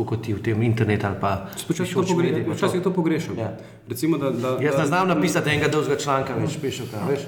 [0.06, 3.38] kot ti v tem internetu ali pa Včasih to, pogre medij, včasih to pogrešam.
[3.38, 3.58] Ja.
[3.88, 6.86] Recimo, da, da, Jaz ne znam napisati enega dolgega članka, več pišem.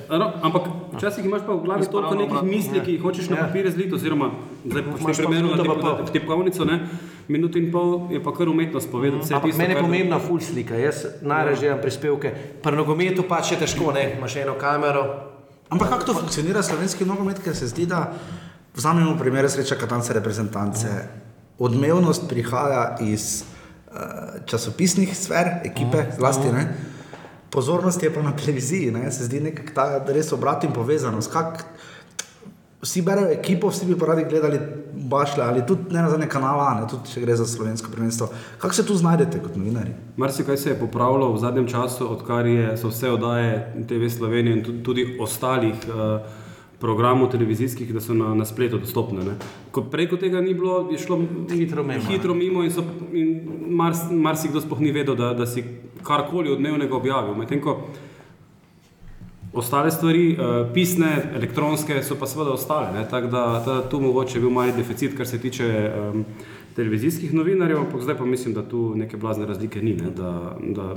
[0.10, 3.48] No, ampak včasih imaš pa v glavi toliko nekih misli, ki jih hočeš na Ja.
[3.48, 4.32] papir zliti, oziroma
[4.66, 4.84] zdaj
[5.18, 6.80] primeru minuto na tipkovnico, ne,
[7.28, 10.40] minuto in pol je pa kar umetnost povedati vse Ampak tisto, meni je pomembna full
[10.40, 10.76] slika.
[10.76, 12.34] Jaz najraje želim prispevke.
[12.64, 14.16] Pri nogometu pač je težko, ne?
[14.18, 15.04] imaš eno kamero.
[15.70, 18.14] Ampak kako to funkcionira slovenski nogomet, ker se zdi, da
[18.76, 21.23] vzamemo primer sreča katance reprezentance.
[21.60, 23.98] Odmevnost prihaja iz uh,
[24.46, 26.68] časopisnih sfer, ekipe, zlasti ne.
[27.54, 29.12] Pozornost je pa na televiziji, ne?
[29.12, 31.32] se zdi nekako ta res obrat in povezanost.
[31.32, 31.66] Kak,
[32.84, 34.60] vsi berejo ekipo, vsi bi pa radi gledali
[34.94, 36.88] bašle ali tudi ne na zadnje kanala, ne?
[36.90, 38.28] tudi če gre za slovensko prvenstvo.
[38.58, 39.94] Kako se tu znajdete kot novinari?
[40.18, 44.64] Marsikaj se je popravilo v zadnjem času, odkar je, so vse oddaje TV Slovenije in
[44.64, 46.43] tudi, tudi ostalih uh,
[46.84, 49.24] programov televizijskih, da so na, na spletu dostopne.
[49.24, 49.38] Ne.
[49.72, 52.04] Ko preko tega ni bilo, je šlo Hitro mimo.
[52.10, 53.38] hitro mimo in, so, in
[53.72, 55.64] mars, marsikdo sploh ni vedel, da, da si
[56.04, 57.40] karkoli od dnevnega objavil.
[57.40, 57.78] Medtem ko
[59.54, 62.88] Ostale stvari, uh, pisne, elektronske, so pa seveda ostale.
[62.94, 66.26] ne, Tako da, da tu mogoče je bil mali deficit, kar se tiče um,
[66.76, 69.94] televizijskih novinarjev, ampak zdaj pa mislim, da tu neke blazne razlike ni.
[69.94, 70.10] Ne?
[70.12, 70.96] Da, da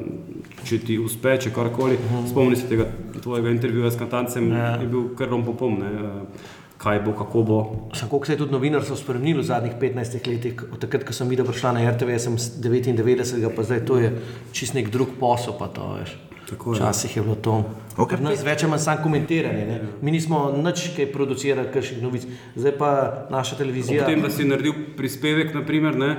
[0.65, 2.87] če ti uspe, če karkoli, spomni se tega
[3.23, 4.77] tvojega intervjuja s Katancem, Ja.
[4.77, 5.79] je bil kar rom popoln.
[5.79, 7.59] ne, eh, Kaj bo, kako bo.
[7.95, 11.29] Samo koliko se je tudi novinarstvo spremenilo v zadnjih 15 letih, od takrat, ko sem
[11.29, 14.11] videl, prišla na RTV, sem s 99, pa zdaj to je
[14.53, 16.26] čist nek drug posel, to veš.
[16.49, 16.81] Tako je.
[16.81, 17.65] Včasih je bilo to.
[17.97, 19.65] Ok, Pri nas več ali manj samo komentiranje.
[19.67, 19.81] Ne?
[20.03, 22.27] Mi nismo nič kaj producirali, kakšnih novic.
[22.55, 22.91] Zdaj pa
[23.31, 24.05] naša televizija.
[24.05, 26.11] Ob tem, da si naredil prispevek, naprimer, ne,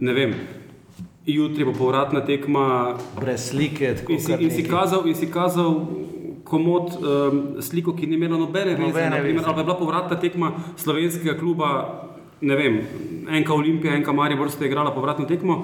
[0.00, 0.32] ne vem,
[1.26, 5.80] jutri bo povratna tekma, Brez slike, tako in si, in si, kazal, in si kazal
[6.46, 9.46] komod um, sliko, ki ni imela nobene veze, Nobene naprimer, veze.
[9.46, 11.70] ali pa je bila povratna tekma slovenskega kluba,
[12.40, 12.78] ne vem,
[13.28, 15.58] enka Olimpija, enka Maribor sta igrala povratno tekmo,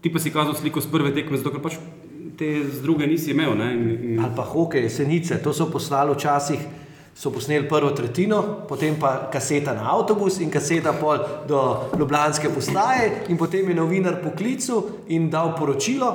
[0.00, 1.76] ti pa si kazal sliko z prve tekme, zato ker pač
[2.38, 3.56] te z druge nisi imel.
[3.58, 6.60] Ne, in, in, Ali pa hokej, senice, to so poslali včasih.
[7.14, 11.18] So posneli prvo tretjino, potem pa kaseta na avtobus in kaseta pol
[11.48, 16.08] do Ljubljanske postaje, in potem je novinar poklical in dal poročilo,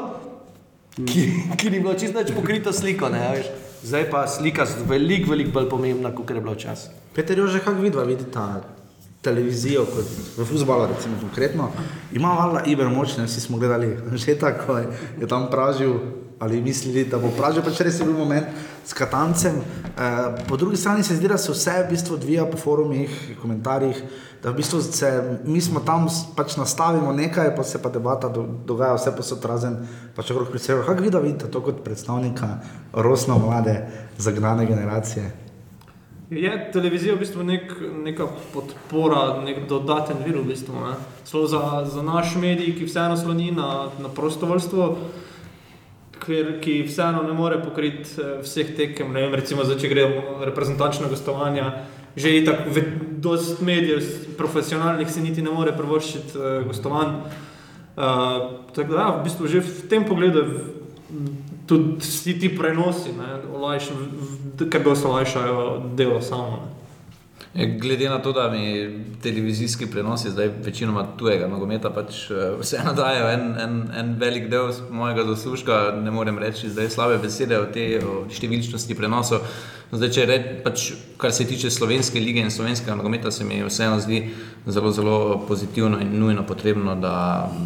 [0.98, 3.10] ki, ki ni bilo čisto pokrito sliko.
[3.14, 3.44] Ne.
[3.84, 6.90] Zdaj pa slika je veliko, veliko bolj pomembna, kot je bilo včasih.
[7.14, 8.62] Peter, že kako vidva vidita
[9.28, 11.72] televizijo, kot v futbalu, recimo konkretno.
[12.16, 14.88] Ima valjda Iber močne, vsi smo gledali že tako, je,
[15.22, 16.00] je tam pražil.
[16.40, 18.46] Ali mislili, da bo pražil, pač res je bil moment
[18.86, 19.56] s Katancem.
[19.58, 20.10] E,
[20.46, 24.04] po drugi strani se zdi, da se vse v bistvu odvija po forumih, komentarjih,
[24.44, 25.10] da v bistvu se,
[25.50, 26.06] mi smo tam
[26.38, 29.82] pač nastavimo nekaj, pa se pa debata do, dogaja vse posod razen,
[30.14, 30.86] pač okrog pri sebi.
[30.86, 32.60] Kako vi da vidite to kot predstavnika
[32.94, 33.80] rosno mlade,
[34.22, 35.47] zagnane generacije?
[36.30, 37.70] Je televizija v bistvu nek,
[38.04, 40.76] neka podpora, nek dodaten vir v bistvu.
[40.76, 40.96] ne.
[41.24, 44.90] Celo za, za naš medij, ki vseeno sloni na, na prostovoljstvo,
[46.20, 49.16] ker, ki vseeno ne more pokriti eh, vseh tekem.
[49.16, 51.72] Vem, recimo, zdaj, če gremo reprezentančna gostovanja,
[52.20, 52.84] že tako,
[53.24, 54.04] dost medijev,
[54.38, 57.22] profesionalnih si niti ne more privoščiti eh, gostovanj.
[57.98, 60.50] Uh, tako da, ja, v bistvu že v tem pogledu je
[61.68, 63.26] tudi vsi ti prenosi, ne,
[63.94, 65.62] v- kar dosti olajšajo
[65.94, 66.48] delo samo.
[66.48, 66.77] Ne.
[67.58, 68.90] Ja, Glede na to, da mi
[69.24, 74.70] televizijski prenosi zdaj večinoma tujega nogometa pač eh, vseeno dajo en, en, en velik del
[74.92, 77.98] mojega zaslužka, ne morem reči zdaj slabe besede o tej
[78.30, 79.48] številčnosti prenosov.
[79.90, 80.86] Zdaj, če reč, pač,
[81.18, 84.22] kar se tiče slovenske lige in slovenskega nogometa, se mi vseeno zdi
[84.68, 85.18] zelo, zelo
[85.48, 87.16] pozitivno in nujno potrebno, da,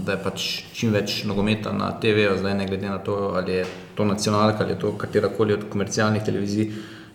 [0.05, 3.67] da je pač čim več nogometa na TV-ju, zdaj ne glede na to, ali je
[3.97, 6.71] to nacionalka ali je to katerakoli od komercialnih televizij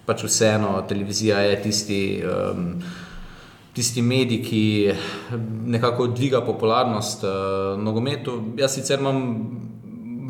[0.07, 2.69] pač vseeno televizija je tisti, um,
[3.75, 4.63] tisti medij, ki
[5.77, 8.39] nekako dviga popularnost uh, nogometu.
[8.59, 9.23] Jaz sicer imam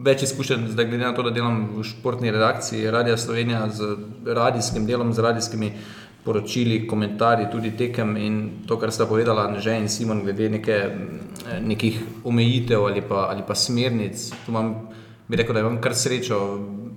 [0.07, 3.95] več izkušenj, zdaj glede na to, da delam v športni redakciji Radia Slovenija z
[4.27, 5.73] radijskim delom, z radijskimi
[6.27, 10.79] poročili, komentarji, tudi tekem in to, kar sta povedala Anže in Simon glede neke,
[11.63, 14.31] nekih omejitev ali pa, ali pa smernic.
[14.45, 14.73] Tu imam,
[15.29, 16.39] bi rekel, da imam kar srečo,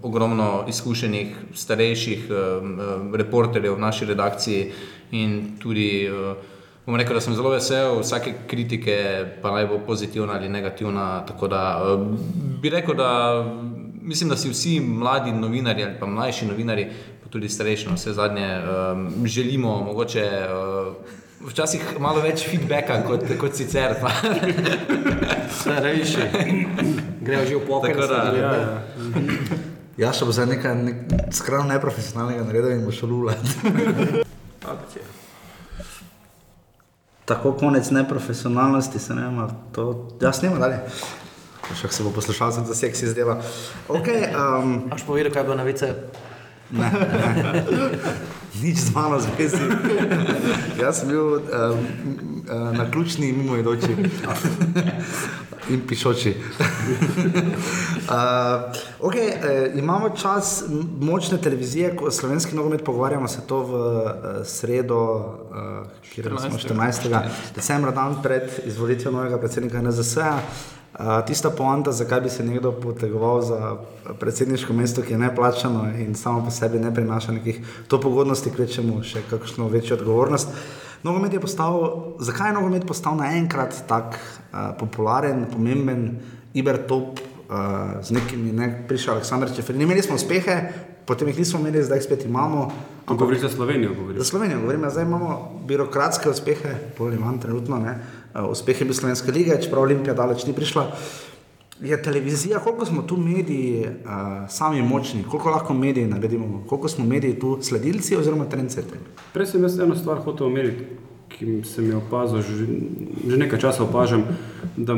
[0.03, 4.71] ogromno izkušenih, starejših um, reporterjev v naši redakciji
[5.11, 6.37] in tudi uh,
[6.85, 8.95] bom rekel, da sem zelo vesel vsake kritike,
[9.41, 11.25] pa naj bo pozitivna ali negativna.
[11.27, 12.07] Tako da uh,
[12.61, 13.43] bi rekel, da
[14.01, 16.87] mislim, da si vsi mladi novinari ali pa mlajši novinari,
[17.23, 20.29] pa tudi starejši, vse zadnje, um, želimo mogoče.
[20.47, 23.95] Uh, Včasih malo več feedbacka kot, kot sicer.
[24.01, 24.11] Pa.
[25.61, 26.27] Starejši.
[27.23, 27.95] Grejo že v poker.
[27.95, 29.63] Tako da, se ja, gledajo.
[29.99, 30.99] Ja, še bo zdaj nekaj nek,
[31.35, 33.31] skrajno neprofesionalnega naredil in bo šel.
[34.73, 35.07] Akcija.
[37.29, 40.79] Tako konec neprofesionalnosti se ne ima, to jaz snima dalje.
[41.77, 43.37] Še se bo poslušalcem za seksi zdela.
[43.87, 45.59] Okay, um, Až povedal, kaj je bilo
[46.71, 48.29] na vice.
[48.61, 49.57] nič z mano zvezi.
[50.79, 51.43] Jaz sem bil um, uh,
[52.75, 53.95] na ključni mimoidoči
[55.69, 56.33] in pišoči.
[56.33, 56.35] uh,
[58.99, 59.41] okay, uh,
[59.77, 60.63] imamo čas
[60.99, 63.81] močne televizije, ko slovenski nogomet pogovarjamo se to v uh,
[64.45, 65.21] sredo, uh,
[66.13, 67.19] kjer smo 14.
[67.55, 70.35] decembra, dan pred izvolitvijo novega predsednika NZS-a.
[70.35, 70.78] Uh,
[71.27, 73.75] tista poanta, zakaj bi se nekdo potegoval za
[74.19, 79.03] predsedniško mesto, ki je neplačano in samo po sebi ne prinaša nekih to pogodnosti, kvečemu
[79.03, 80.49] še kakšno večjo odgovornost.
[81.03, 81.79] Nogomet je postal,
[82.19, 86.19] zakaj je nogomet postal naenkrat tako uh, popularen, pomemben,
[86.53, 89.81] ibertop uh, z nekimi, ne, prišel Aleksandr Čeferin.
[89.81, 90.57] Imeli smo uspehe,
[91.07, 92.67] potem jih nismo imeli, zdaj jih spet imamo.
[93.07, 94.19] To govoriš za Slovenijo, govoriš.
[94.19, 97.95] Za Slovenijo govorim, ja, zdaj imamo birokratske uspehe, bolj ali manj trenutno, ne.
[98.35, 100.85] Uh, uspehe bi Slovenske lige, čeprav Olimpija daleč ni prišla.
[101.81, 107.05] Je televizija, koliko smo tu mediji uh, sami močni, koliko lahko mediji naredimo, koliko smo
[107.05, 108.99] mediji tu sledilci oziroma trendseteri.
[109.33, 110.85] Prej sem jaz eno stvar hotel omeniti.
[111.29, 112.65] ki sem jo opazil, že,
[113.29, 114.25] že nekaj časa opažam,
[114.75, 114.97] da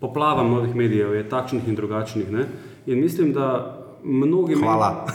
[0.00, 2.30] poplava novih medijev je takšnih in drugačnih.
[2.30, 2.46] Ne?
[2.86, 5.06] In mislim, da mnogi Hvala.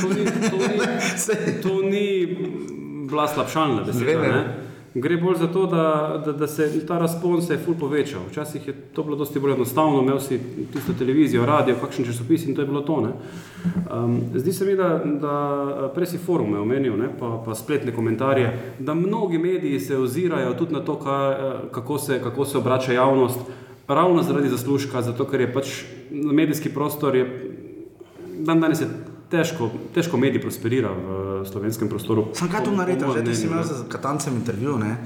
[0.00, 0.76] To ni, to ni,
[1.64, 2.06] to ni
[3.08, 4.20] bila slabšalna beseda.
[4.20, 4.30] Vem.
[4.30, 4.42] Ne?
[4.94, 8.20] Gre bolj za to, da, da, da se ta razpon se je ful povečal.
[8.30, 10.40] Včasih je to bilo dosti bolj enostavno, imel si
[10.72, 13.00] tisto televizijo, radio, kakšen časopis in to je bilo to.
[13.00, 13.12] ne.
[13.92, 18.52] Um, zdi se mi, da, da prej si forume omenil, ne, pa, pa spletne komentarje,
[18.78, 23.38] da mnogi mediji se ozirajo tudi na to, eh, kako, se, kako se obrača javnost,
[23.88, 27.52] ravno zaradi zaslužka, zato ker je pač medijski prostor je
[28.38, 28.86] Dan danes je
[29.32, 32.28] težko, težko medij prosperira v slovenskem prostoru.
[32.36, 33.68] Sam kaj tu mojem že ti si imel ne.
[33.68, 34.96] z Katancem intervju, ne?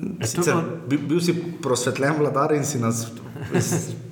[0.00, 0.54] to Sicer,
[0.88, 3.10] bil, bil si prosvetljen vladar in si nas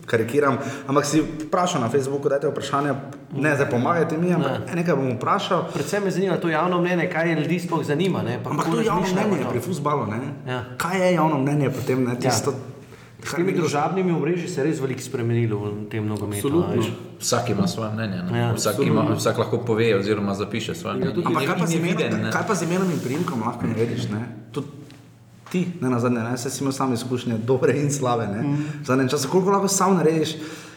[0.09, 0.59] karikiram,
[0.89, 2.93] ampak si vprašal na Facebooku, dajte vprašanje,
[3.37, 4.81] ne zdaj pomagajte mi, ampak ne.
[4.81, 5.69] nekaj bom vprašal.
[5.73, 8.23] Predvsem me zanima to javno mnenje, kaj je ljudi sploh zanima.
[8.23, 8.41] Ne?
[8.45, 9.51] Ampak to je javno mnenje no.
[9.51, 10.21] pri futbalu, ne?
[10.49, 10.65] Ja.
[10.77, 12.17] Kaj je javno mnenje potem, ne?
[12.21, 12.55] Tisto,
[13.29, 16.49] S temi družabnimi omrežji se je res veliko spremenilo v tem nogometu.
[16.49, 16.83] Absolutno.
[17.19, 18.23] Vsak ima svoje mnenje.
[18.23, 18.39] ne.
[18.39, 21.15] Ja, vsak, ima, vsak lahko pove oziroma zapiše svoje mnenje.
[21.15, 22.31] tudi- Ampak kaj pa, imenom, viden, ne.
[22.31, 24.09] kaj pa z imenom in priimkom lahko narediš?
[24.09, 24.23] Ne?
[24.51, 24.67] Tudi
[25.47, 26.35] ti, ne na zadnje, ne?
[26.35, 28.27] Saj si imel sam izkušnje, dobre in slabe.
[28.27, 28.41] Ne?
[28.79, 30.37] V zadnjem času, koliko lahko sam narediš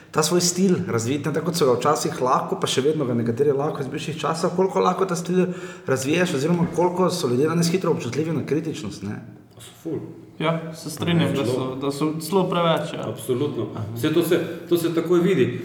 [0.09, 3.13] ta svoj stil razviti, ne tako kot so ga včasih lahko, pa še vedno ga
[3.13, 5.55] nekateri lahko iz bivših časov, koliko lahko ta stil
[5.87, 9.03] razviješ, oziroma koliko so ljudje danes hitro občutljivi na kritičnost.
[9.03, 9.21] Ne?
[9.77, 9.99] Ful.
[10.41, 12.93] Ja, se strinjam, da so, da so zelo preveč.
[12.93, 13.07] Ja.
[13.07, 13.67] Absolutno.
[13.95, 15.61] Vse to se, to se takoj vidi.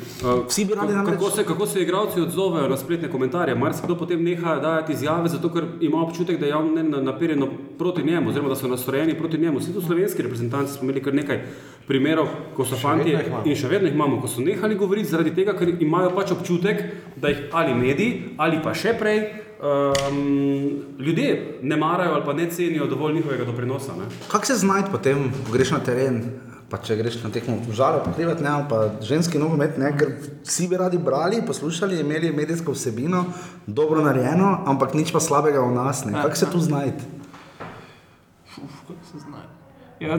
[0.49, 3.55] Vsi bi radi kako, namreč- kako, se, kako se igralci odzovejo na spletne komentarje.
[3.55, 8.03] Marsikdo potem neha dajati izjave, zato ker ima občutek, da je javno mnenje naperjeno proti
[8.03, 9.59] njemu, oziroma da so nastrojeni proti njemu.
[9.59, 11.43] Vsi tu slovenski reprezentanci smo imeli kar nekaj
[11.87, 15.53] primerov, ko so fanti in še vedno jih imamo, ko so nehali govoriti zaradi tega,
[15.53, 16.83] ker imajo pač občutek,
[17.17, 19.46] da jih ali mediji ali pa še prej.
[19.57, 23.93] Um, ljudje ne marajo ali pa ne cenijo dovolj njihovega doprinosa.
[23.93, 24.05] Ne?
[24.29, 26.25] Kako se znajti potem, ko greš na teren?
[26.71, 30.09] Pa če greš na tekmo žale, pokrivati ne, pa ženski nogomet, ne, ker
[30.45, 33.25] vsi bi radi brali, poslušali, imeli medijsko vsebino,
[33.67, 36.05] dobro narejeno, ampak nič pa slabega v nas.
[36.05, 36.13] ne.
[36.13, 37.05] Kako se tu znajti?
[38.57, 39.47] Kako se zna.
[40.01, 40.19] Ja,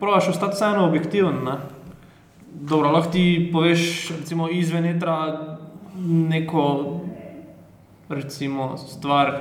[0.00, 1.44] Praviš ostati vseeno objektiven.
[1.44, 1.58] Ne?
[2.54, 5.16] Dobro, lahko ti poveš recimo, izven etra
[6.04, 7.00] neko
[8.12, 9.32] recimo, stvar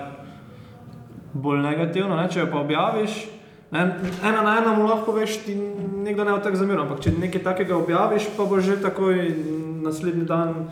[1.34, 2.28] bolj negativno, ne?
[2.28, 3.22] če jo pa objaviš.
[3.72, 3.86] Ne,
[4.22, 5.54] ena na ena mu lahko poveš, ti
[5.98, 9.16] nekdo ne bo tako zamiral, ampak če nekaj takega objaviš, pa bo že takoj
[9.82, 10.66] naslednji dan,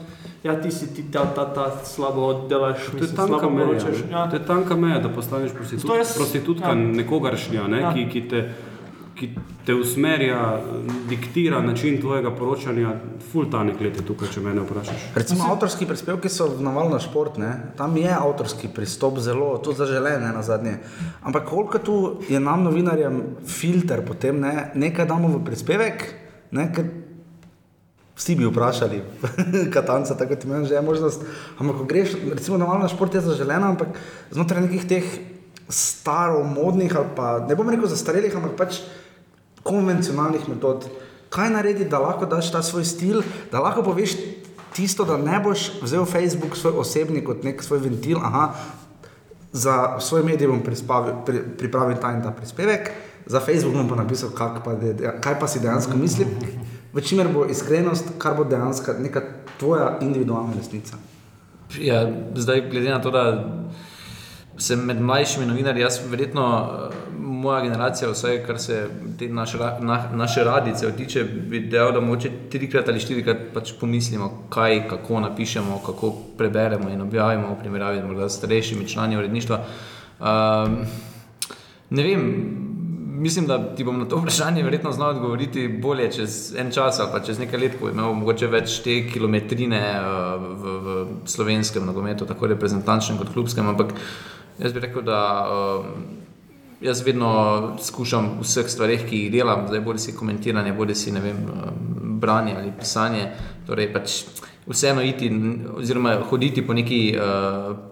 [0.44, 3.68] ja ti si ti ta, ta, ta slabo oddelaš, mislim, tanka slabo meja.
[3.68, 4.04] poročaš.
[4.04, 4.12] ne.
[4.12, 4.28] Ja.
[4.28, 6.76] To je tanka meja, da postaneš prostitut, s- prostitutka ja.
[6.76, 7.94] nekogaršnja, ne, Ja.
[7.94, 8.44] ki, ki, te,
[9.19, 9.29] ki
[9.65, 10.60] te usmerja,
[11.10, 12.93] diktira način tvojega poročanja.
[13.32, 15.10] Ful tanek let je tukaj, če mene vprašaš.
[15.15, 17.51] Recimo avtorski prispevki so v naval na šport, ne?
[17.77, 20.77] tam je avtorski pristop zelo, tudi zaželen, ne na zadnje.
[21.21, 21.97] Ampak koliko tu
[22.29, 24.71] je nam, novinarjem, filter potem, ne?
[24.75, 26.05] nekaj damo v prispevek,
[26.55, 26.69] ne?
[26.75, 26.88] ker
[28.19, 29.01] vsi bi vprašali,
[29.75, 31.27] katanca, tako ti imaš že možnost.
[31.60, 33.99] Ampak ko greš, recimo naval na šport je zaželena, ampak
[34.32, 35.12] znotraj nekih teh
[35.69, 38.82] staromodnih ali pa ne bom rekel zastarelih, ampak pač
[39.63, 40.86] konvencionalnih metod.
[41.30, 44.15] Kaj narediti, da lahko daš ta svoj stil, da lahko poveš
[44.74, 48.54] tisto, da ne boš vzel Facebook svoj osebni kot nek svoj ventil, aha,
[49.52, 52.91] za svoj medij bom prispavil, pri, pripravil ta in ta prispevek,
[53.26, 54.30] za Facebook bom pa napisal,
[54.65, 56.34] pa de, kaj pa si dejansko mislim,
[56.93, 59.22] v čimer bo iskrenost, kar bo dejansko neka
[59.60, 60.98] tvoja individualna resnica.
[61.78, 63.24] Ja, zdaj, glede na to, da
[64.58, 66.45] sem med mlajšimi novinarji, jaz verjetno,
[66.91, 66.95] eh,
[67.39, 68.80] moja generacija, vsaj kar se
[69.19, 73.73] te naše, ra- na, naše radice tiče, bi dejal, da mogoče trikrat ali štirikrat pač
[73.80, 79.62] pomislimo, kaj, kako napišemo, kako preberemo in objavimo v primerjavi morda s starejšimi člani uredništva.
[80.19, 80.78] Um,
[81.89, 82.25] ne vem,
[83.19, 87.10] mislim, da ti bom na to vprašanje verjetno znal odgovoriti bolje čez en čas ali
[87.12, 91.86] pa čez nekaj let, ko bo imel mogoče več te kilometrine uh, v, v slovenskem
[91.86, 93.67] nogometu, tako reprezentančnem kot klubskem.
[93.67, 93.93] Ampak
[94.60, 95.86] jaz bi rekel, da uh,
[96.82, 101.12] jaz vedno skušam v vseh stvareh, ki jih delam, zdaj bodi si komentiranje, bodi si
[101.12, 101.42] ne vem,
[102.20, 103.30] branje ali pisanje.
[103.68, 104.24] Torej pač
[104.69, 105.32] Vseeno iti,
[105.73, 107.23] oziroma hoditi po neki uh,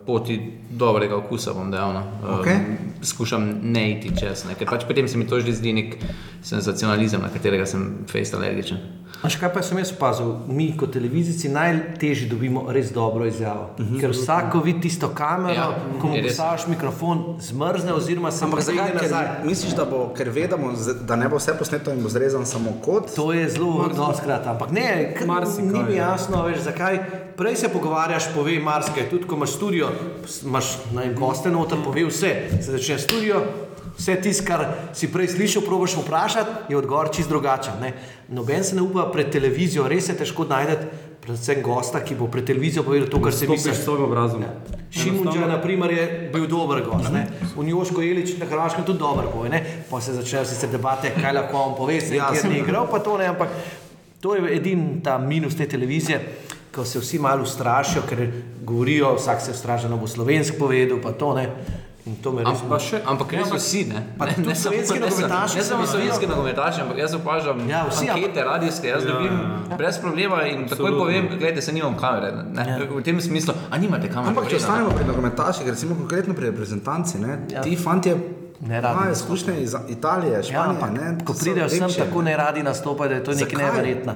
[0.06, 0.38] poti
[0.72, 1.94] dobrega okusa, bom dejal.
[1.94, 2.04] no.
[2.24, 2.58] Um, Okej.
[3.02, 4.54] skušam ne iti čez, ne?
[4.54, 5.98] ker pač potem se mi to že zdi nek
[6.42, 8.78] senzacionalizem, na katerega sem fejst alergičen.
[9.18, 13.70] A še kaj pa sem jaz opazil, mi kot televizijci najtežje dobimo res dobro izjavo.
[13.72, 14.00] Uh -huh.
[14.00, 15.68] Ker vsako vidi tisto kamero, Ja,
[16.02, 18.94] ko mu postaviš mikrofon, zmrzne oziroma se Ampak zakaj?
[18.94, 19.28] nazaj.
[19.44, 20.48] misliš, da, bo, ker ve,
[21.02, 23.16] da, ne bo vse posneto in bo zrezan samo kot?
[23.16, 26.08] To je zelo doskrat, ampak ne, k- Marsikaj, ni mi ja.
[26.08, 27.00] jasno, veš, zakaj.
[27.38, 29.90] Prej se pogovarjaš, pove marsikaj, tudi ko imaš studio,
[30.46, 32.34] imaš naj goste noter, pove vse.
[32.62, 33.42] Se začne studio,
[33.98, 37.80] vse tisto, kar si prej slišal, probaš vprašati, je odgovor čist drugačen.
[37.82, 37.94] Ne?
[38.30, 40.90] Noben se ne upa pred televizijo, res je težko najti,
[41.28, 43.74] predvsem gosta, ki bo pred televizijo povedal to, kar se misli.
[43.76, 44.46] S svojim obrazom.
[44.92, 47.12] Šimunča, na primer, je bil dober gost.
[47.12, 47.26] Ne?
[47.60, 49.50] Unjoško Jelič na Hrvaškem tudi dober boj.
[49.52, 49.60] Ne?
[49.90, 53.18] Pa se začnejo sicer debate, kaj lahko on pove, se Ja, je igral, pa to
[53.20, 53.52] ne, ampak
[54.22, 56.22] to je edini ta minus te televizije,
[56.78, 58.22] ko se vsi malo ustrašijo, ker
[58.64, 61.50] govorijo, vsak se ustraši, da bo slovensk povedal, pa to ne.
[62.06, 64.00] In to me res Ampak, še, ampak res vsi, ne?
[64.16, 67.14] Pa ne, tudi ne samo- slovenski ne samo- nogometaši Ne samo slovenski nogometaši, ampak jaz
[67.14, 69.36] opažam Ja, vsi, ankete, radijske, jaz dobim
[69.74, 72.32] brez problema in takoj povem, gledajte, se nimam kamere.
[72.48, 72.88] Ne?
[72.90, 74.30] V tem smislu, a nimate kamere?
[74.30, 77.62] Ampak če ostanemo pri nogometaših, recimo konkretno pri reprezentanci, ne, Ja.
[77.62, 80.70] ti fantje Ne radi imajo izkušnje iz Italije, Ja, Španije.
[80.70, 82.00] ampak, ne, ko so pridejo sem, lepše.
[82.00, 84.14] tako ne radi nastopajo, da je to nekaj neverjetno.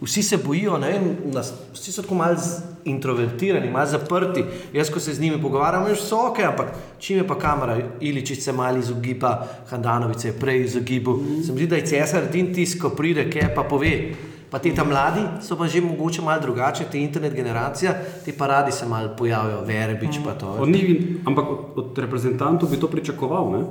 [0.00, 4.44] Vsi se bojijo, ne, nas, vsi so tako malo z- introvertirani, malo zaprti.
[4.72, 6.66] Jaz, ko se z njimi pogovarjam, je vse ok, ampak
[6.98, 9.32] čim je pa kamera, Iličič se malo izogiba,
[9.66, 11.12] Handanovic se je prej izogibil.
[11.12, 11.42] Mm.
[11.42, 14.14] Se mi zdi, da je cesar din tisk, ko pride, kaj pa pove.
[14.54, 17.90] Pa ti tam mladi so pa že mogoče malo drugače, ti internet generacija,
[18.24, 20.46] ti pa radi se malo pojavijo, Verbič pa to.
[20.60, 23.50] Od njih, ampak od, od reprezentantov bi to pričakoval.
[23.50, 23.64] Ne?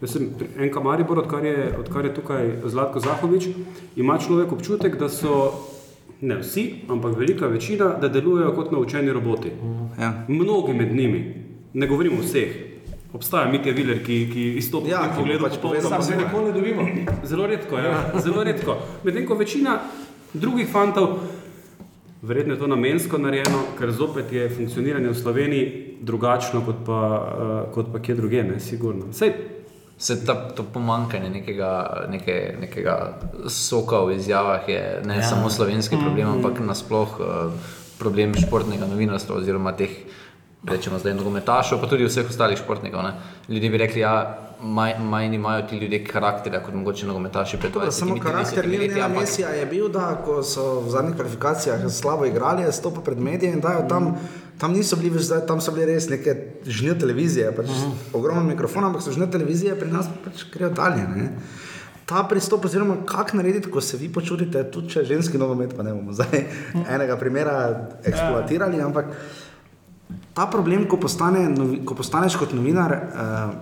[0.00, 3.48] Jaz sem pri- enka Maribor, odkar je, odkar je tukaj Zlatko Zahovič,
[3.96, 5.52] ima človek občutek, da so
[6.20, 9.52] ne vsi, ampak velika večina, da delujejo kot naučeni roboti.
[10.00, 10.24] Ja.
[10.28, 11.20] Mnogi med njimi,
[11.74, 12.70] ne govorimo o vseh.
[13.12, 16.12] Obstaja Mitja Viler, ki, ki izstopa Ja, pri ki pogledu pač popolnoma povezan drugače.
[16.12, 16.82] z Nikoli ne dobimo.
[17.24, 18.12] Zelo redko, ja.
[18.20, 18.76] zelo redko.
[19.04, 19.80] Medtem ko večina
[20.32, 21.18] drugih fantov,
[22.22, 27.72] verjetno je to namensko narejeno, ker zopet je funkcioniranje v Sloveniji drugačno kot pa, uh,
[27.74, 29.12] kot pa kje druge, ne, sigurno.
[29.12, 29.34] Sej,
[30.00, 32.94] Se ta, to pomankanje nekega, neke, nekega
[33.52, 35.22] soka v izjavah je ne ja.
[35.22, 37.52] samo slovenski problem, ampak nasploh uh,
[37.98, 39.92] problem športnega novinarstva oziroma teh,
[40.64, 43.02] rečemo zdaj, nogometašov, pa tudi vseh ostalih športnikov.
[43.02, 43.12] Ne.
[43.48, 47.88] Ljudje bi rekli, ja, maj, manj imajo ti ljudje karakterja kot mogoče nogometaši pred Dobro,
[47.88, 51.80] 20 samo karakter leti, Lionela ampak Messija je bil, da ko so v zadnjih kvalifikacijah
[51.90, 54.12] slabo igrali, je stopil pred medije in dajo tam,
[54.58, 57.72] tam niso bili več, zdaj, tam so bile res neke žnje televizije, pač
[58.12, 61.08] ogromno mikrofona, ampak so žnje televizije, pri nas pa pač grejo dalje.
[61.08, 61.30] Ne?
[62.10, 65.86] Ta pristop, oziroma kako narediti, ko se vi počutite, tudi če je ženski nogomet, pa
[65.86, 66.42] ne bomo zdaj
[66.96, 67.54] enega primera
[68.02, 69.14] eksploatirali, ampak
[70.34, 71.44] ta problem, ko, postane,
[71.84, 73.54] ko postaneš kot novinar, uh,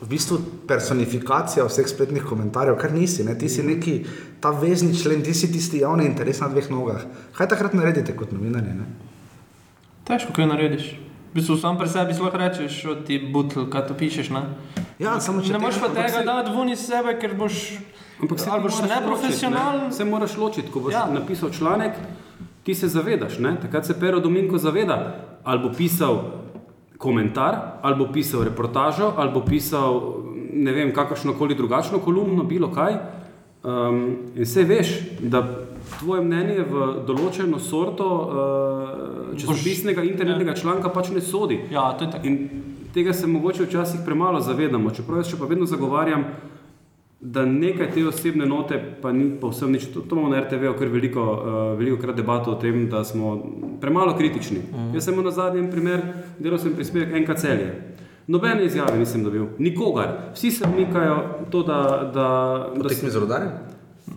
[0.00, 3.32] v bistvu personifikacija vseh spletnih komentarjev, kar nisi, ne?
[3.38, 4.04] ti si neki
[4.40, 7.06] ta vezni člen, ti si tisti javni interes na dveh nogah.
[7.36, 8.74] Kaj takrat naredite kot novinarji?
[8.76, 8.86] Ne?
[10.04, 10.90] Težko kaj narediš.
[11.32, 12.76] V bistvu sam pri sebi lahko rečeš,
[13.08, 14.30] ti butl, kaj to pišeš.
[14.36, 14.44] Ne,
[14.98, 17.56] Ja, samo ne moreš pa tega saj- dati ven iz sebe, ker boš,
[18.22, 19.92] ampak se ali boš neprofesionalen.
[19.92, 21.06] Se moraš ločiti, ko boš ja.
[21.12, 21.92] napisal članek,
[22.66, 23.54] ti se zavedaš, ne?
[23.62, 26.18] takrat se Pero Dominko zaveda, ali bo pisal
[26.98, 30.00] komentar, ali bo pisal reportažo, ali bo pisal
[30.52, 32.96] ne vem, kakršno koli drugačno kolumno, bilo kaj.
[33.62, 35.44] Um, in vse veš, da
[36.00, 41.60] tvoje mnenje v določeno sorto uh, časopisnega internetnega članka pač ne sodi.
[41.70, 42.26] Ja, to je tako.
[42.26, 46.26] In tega se mogoče včasih premalo zavedamo, čeprav jaz še pa vedno zagovarjam,
[47.26, 49.86] da nekaj te osebne note pa ni povsem nič.
[49.86, 51.38] To, to imamo na RTV kar veliko, uh,
[51.74, 53.32] veliko krat debato o tem, da smo
[53.80, 54.58] premalo kritični.
[54.62, 54.94] Mm.
[54.94, 56.02] Jaz sem na zadnjem primer
[56.38, 57.72] delal sem prispevek enka celje.
[58.26, 60.08] Nobene izjave nisem dobil, nikogar.
[60.34, 61.16] Vsi se umikajo
[61.50, 61.80] to, da.
[62.10, 62.28] da,
[62.74, 63.50] da tekmi z rodarjem?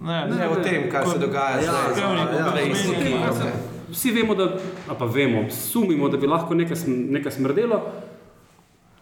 [0.01, 1.89] Ne, Ne o tem, kaj se dogaja Ja, zdaj.
[1.93, 3.51] ja, z- ja, prej iz ja, ekipe, ja, ne.
[3.91, 4.47] Vsi vemo, da,
[4.89, 7.79] pa vemo, sumimo, da bi lahko nekaj, nekaj smrdelo,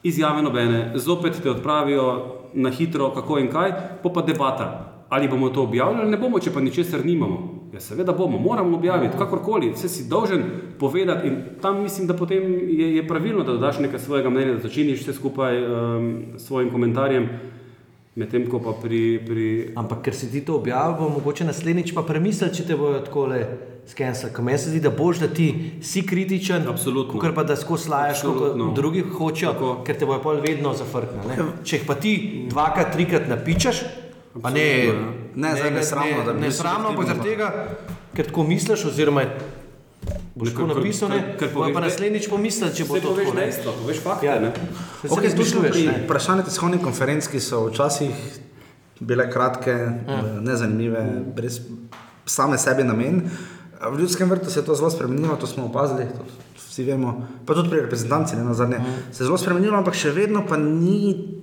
[0.03, 3.71] izjave nobene, zopet te odpravijo na hitro, kako in kaj,
[4.03, 4.93] pa pa debata.
[5.09, 7.69] Ali bomo to objavili ali ne bomo, če pa ničesar nimamo.
[7.73, 10.43] Ja, seveda bomo, moramo objaviti, kakorkoli, vse si dolžen
[10.79, 14.67] povedati in tam mislim, da potem je, je pravilno, da dodaš nekaj svojega mnenja, da
[14.67, 17.29] začiniš vse skupaj um, s svojim komentarjem,
[18.15, 22.61] medtem ko pri, pri Ampak ker si ti to objavil, bo mogoče naslednjič pa premisliti,
[22.61, 23.41] če te bojo tako le
[23.87, 23.97] skenirali.
[24.29, 25.47] Ker meni se zdi, da boš, da ti
[25.81, 27.19] si kritičen, Absolutno.
[27.19, 29.83] ker pa da skozi slajaš, kot drugi hočejo, Tako.
[29.83, 31.37] ker te bojo pol vedno zafrknili.
[31.63, 32.13] Če jih pa ti
[32.49, 33.83] dvakrat, trikrat napičeš,
[34.37, 34.65] pa ne,
[35.35, 37.47] Ne, zdaj nesramno, da bi ne bili sramno, ampak zaradi tega,
[38.13, 39.35] ker tako misliš, oziroma je-
[40.35, 43.01] boš Ne, tako ker- napisal, ne, ker- bojo pa poveš, naslednjič pomislili, če bo to
[43.07, 43.35] poveš tako.
[43.35, 43.41] ne.
[43.43, 44.25] dejstva, poveš fakte.
[44.25, 44.51] Ja, ne.
[45.03, 46.01] Okay, ne izmišljuješ, pri ne.
[46.03, 48.13] vprašanju tiskovnih konferenc, ki so včasih
[48.99, 49.89] bile kratke, Ja.
[50.15, 51.61] eh, nezanimive, brez
[52.25, 53.29] same sebi namen.
[53.77, 56.25] V ljudskem vrtu se je to zelo spremenilo, to smo opazili, to
[56.57, 58.79] vsi vemo, pa tudi pri reprezentanci, ne na zadnje.
[59.11, 61.37] Se je zelo spremenilo, ampak še vedno pa ni.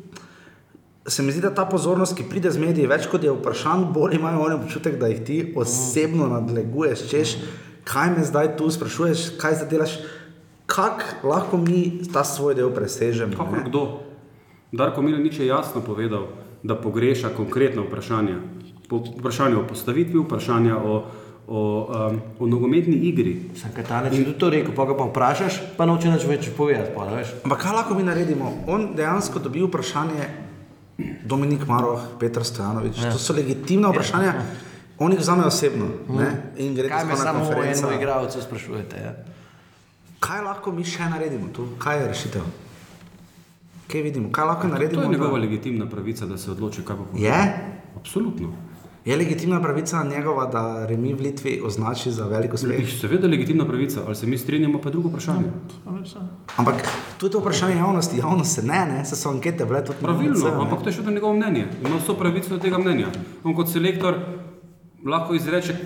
[1.06, 4.16] Se mi zdi, da ta pozornost, ki pride z mediji, več kot je vprašanj, bolj
[4.16, 7.34] imajo oni občutek, da jih ti osebno nadleguješ, češ,
[7.84, 9.98] kaj me zdaj tu sprašuješ, kaj zdaj delaš,
[10.66, 13.36] kako lahko mi ta svoj del presežemo.
[13.36, 13.64] Kako ne?
[13.68, 13.82] kdo?
[14.72, 16.32] Darko Milanič je jasno povedal,
[16.62, 18.40] da pogreša konkretna vprašanja.
[18.88, 21.04] Po, vprašanje o postavitvi, vprašanja o,
[21.48, 23.50] o, um, o nogometni igri.
[23.56, 26.94] Sem katanec, če tudi to rekel, pa ga pa vprašaš, pa noče nič več povedati.
[26.94, 27.08] Pa.
[27.44, 28.64] Ampak kaj lahko mi naredimo?
[28.66, 30.28] On dejansko dobi vprašanje,
[31.24, 32.98] Dominik Maroh, Petr Stojanovič.
[32.98, 33.10] Ja.
[33.10, 34.34] To so legitimna vprašanja,
[34.98, 35.88] on jih vzame osebno.
[36.08, 36.28] Ne?
[36.56, 37.82] In gre Kaj me tisto na samo o konferenco.
[37.82, 38.96] enem igralcu sprašujete?
[38.96, 39.12] Ja?
[40.20, 41.66] Kaj lahko mi še naredimo tu?
[41.76, 42.44] Kaj je rešitev?
[43.84, 44.30] Kaj vidimo?
[44.30, 45.02] Kaj lahko To naredimo?
[45.02, 47.26] je njegova legitimna pravica, da se odloči, kaj bo povedal.
[47.26, 47.40] Je?
[47.96, 48.48] Absolutno.
[49.04, 52.78] Je legitimna pravica njegova, da remi v Litvi označi za veliko uspeh?
[52.80, 55.50] Je seveda legitimna pravica, ali se mi strinjamo, pa je drugo vprašanje.
[56.56, 56.74] Ampak
[57.18, 58.18] tu je to vprašanje javnosti.
[58.18, 60.54] Javnost se ne, ne, se so ankete bile tudi Pravilno, ne.
[60.54, 61.66] ampak to je še vedno njegovo mnenje.
[61.84, 63.10] Ima vso pravico do tega mnenja.
[63.44, 64.16] On kot selektor
[65.04, 65.76] lahko izreče,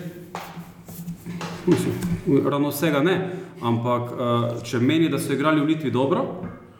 [1.67, 1.99] mislim,
[2.47, 3.17] ravno vsega ne,
[3.61, 6.23] ampak uh, če meni, da so igrali v Litvi dobro,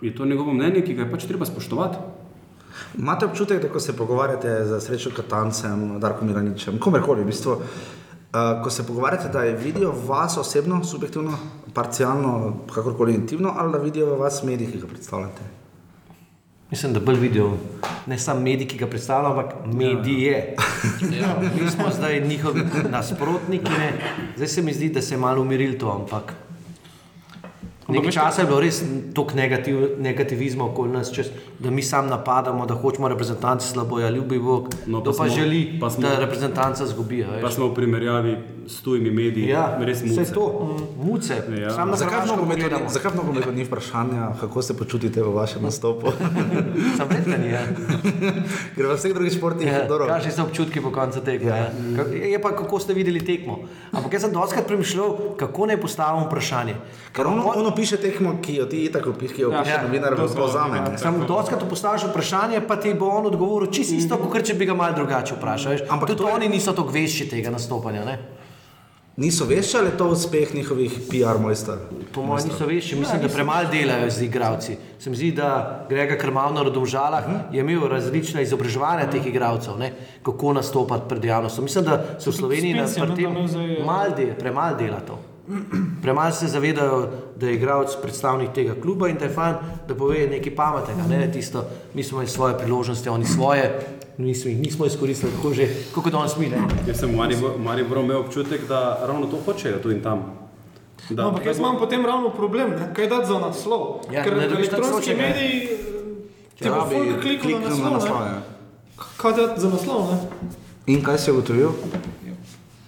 [0.01, 2.18] je to njegovo mnenje, ki ga je pač treba spoštovati.
[2.97, 8.63] Imate občutek, da ko se pogovarjate z Srečo Katancem, Darkom Miraničem, komerkoli, v bistvu, uh,
[8.63, 11.37] ko se pogovarjate, da je vidijo vas osebno, subjektivno,
[11.73, 15.41] parcialno, kakorkoli intimno, ali da vidijo vas mediji, ki ga predstavljate?
[16.71, 17.57] Mislim, da bolj vidijo
[18.07, 20.55] ne samo medij, ki ga predstavlja, ampak medije.
[21.19, 21.35] Ja.
[21.61, 23.93] Mi smo zdaj njihovi nasprotniki, ne.
[24.35, 26.33] zdaj se mi zdi, da se je malo umiril to, ampak
[27.91, 28.81] nekaj časa je bilo res
[29.13, 31.27] toliko negativ, negativizma okoli nas, čez,
[31.59, 35.11] da mi sam napadamo, da hočemo reprezentanci slabo, ja ljubi Bog, No, no, pa to
[35.13, 37.27] pa, smo- želi, pa smo- da reprezentanca zgubijo.
[37.31, 37.55] Pa veš.
[37.55, 38.37] smo v primerjavi
[38.67, 40.33] s tujimi mediji Ja, res vse muce.
[40.33, 40.45] to,
[40.97, 41.35] muce.
[41.51, 41.69] Ja.
[41.71, 42.27] Sam Zakaj v
[43.17, 46.07] nogometu ni- vprašanja, kako se počutite v vašem nastopu?
[46.97, 47.49] Sam vedno ni.
[47.49, 47.61] Ja.
[48.75, 50.07] Ker v vseh drugih športih je Ja, dobro.
[50.07, 51.49] Kakšni so občutki po koncu tekme?
[51.49, 51.55] Ja.
[51.57, 52.03] Ja.
[52.27, 53.59] Je pa kako ste videli tekmo.
[53.91, 56.75] Ampak jaz sem doskrat premišljal, kako naj postavim vprašanje.
[57.11, 60.15] Ker ono, ono piše tekmo, ki jo ti tako piše, ki jo piše Ja, novinar,
[60.15, 60.81] to so- povzame.
[60.81, 60.97] ne.
[60.97, 64.75] Sam doskrat postaviš vprašanje, pa ti bo on odgovoril čisto isto, kot če bi ga
[64.75, 65.71] mal drugače vprašal.
[65.71, 65.81] veš.
[65.89, 68.03] Ampak Tudi to je- oni niso tako vešči tega nastopanja.
[68.05, 68.17] Ne?
[69.17, 71.75] Niso vešči ali je to uspeh njihovih PR mojster?
[72.13, 74.77] Po mojem niso vešči, mislim, da premalo delajo z igravci.
[74.97, 75.49] Se mi zdi, da
[75.89, 79.91] Grega Krmavno v Domžalah je imel različna izobraževanja teh igralcev, ne?
[80.23, 81.63] kako nastopati pred javnostjo.
[81.63, 83.35] Mislim, da se v Sloveniji na pri tem
[84.39, 85.19] premalo dela to.
[86.01, 89.55] Premalo se zavedajo, da je igralec predstavnik tega kluba in da je fajn,
[89.87, 91.07] da pove nekaj pametnega.
[91.09, 93.79] Ne tisto, mi smo imeli svoje priložnosti, oni svoje,
[94.17, 96.47] nismo jih nismo izkoristili, tako že, kot danes mi.
[96.47, 96.57] Ne?
[96.87, 100.23] Jaz sem v Maribor- Mariboru imel občutek, da ravno to hočejo tu in tam.
[101.09, 102.91] Da, No, ampak jaz imam potem ravno problem, ne?
[102.93, 104.05] kaj dati za naslov.
[104.11, 105.67] Ja, Ker elektronski naslov, mediji
[106.55, 107.91] ti bo folk kliknil na na naslov.
[107.91, 108.27] naslov, ne.
[108.27, 108.41] ja.
[109.17, 110.01] Kaj dati za naslov?
[110.03, 110.17] Ne?
[110.87, 111.71] In kaj si ugotovil?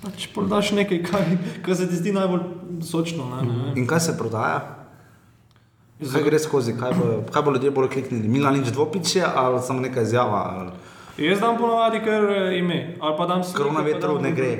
[0.01, 1.25] Pač podaš nekaj, kaj,
[1.65, 2.41] kaj se ti zdi najbolj
[2.81, 3.27] sočno.
[3.35, 3.41] Ne?
[3.43, 3.77] Mhm.
[3.77, 4.77] In kaj se prodaja?
[6.01, 8.27] Kaj gre skozi, kaj bo, kaj bo ljudje bolj kliknili?
[8.27, 10.41] Milanič dvopiče ali samo neka izjava?
[10.49, 10.71] Ali...
[11.27, 12.97] Jaz dam ponovadi kar eh, ime.
[13.01, 14.51] Ali pa dam Ker na sliko, pa vetru dam- ne gre.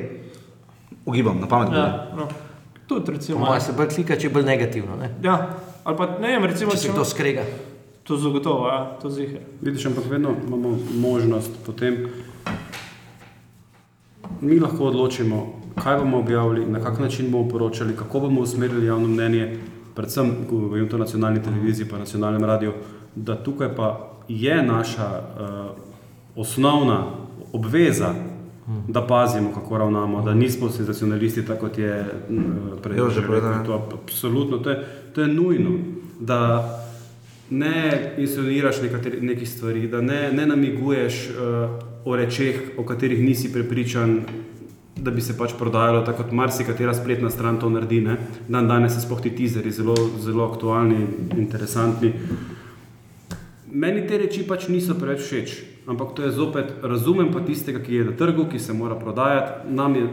[1.05, 1.73] Ugibam, na pamet.
[1.73, 2.27] Ja, no.
[2.87, 3.39] Tudi recimo.
[3.39, 4.95] mojem se bolj klika, če je bolj negativno.
[4.95, 5.09] Ne?
[5.23, 7.41] Ja, ali pa ne vem, recimo, Če se kdo skrega.
[8.03, 9.39] To zagotovo, ja, to zihe.
[9.61, 12.05] Vidiš, ampak vedno imamo možnost potem.
[14.41, 19.07] Mi lahko odločimo, kaj bomo objavili, na kak način bomo poročali, kako bomo usmerili javno
[19.07, 19.57] mnenje,
[19.95, 22.73] predvsem, ko govorim o nacionalni televiziji, pa nacionalnem radiju,
[23.15, 25.77] da tukaj pa je naša uh,
[26.35, 27.03] osnovna
[27.53, 28.13] obveza,
[28.87, 33.35] da pazimo, kako ravnamo, da nismo senzacionalisti, tako kot je uh, prej rekel.
[33.35, 33.63] ja.
[33.63, 35.69] To, absolutno, to je, to je nujno.
[36.19, 36.69] Da
[37.49, 43.51] ne insinuiraš nekateri- nekih stvari, da ne, ne namiguješ uh, o rečeh, o katerih nisi
[43.53, 44.21] prepričan,
[44.95, 48.01] da bi se pač prodajalo, tako kot marsikatera spletna stran to naredi.
[48.01, 48.17] Ne?
[48.47, 51.05] Dan danes so sploh ti tizeri zelo, zelo aktualni,
[51.37, 52.13] interesantni.
[53.71, 55.53] Meni te reči pač niso preveč všeč,
[55.87, 59.71] ampak to je zopet, razumem pa tistega, ki je na trgu, ki se mora prodajati.
[59.71, 60.09] Nam je,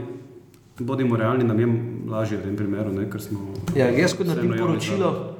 [0.78, 1.66] bodimo realni, nam je
[2.08, 3.50] lažje v tem primeru, ne, ker smo.
[3.76, 5.37] Ja, jaz kot javni poročilo,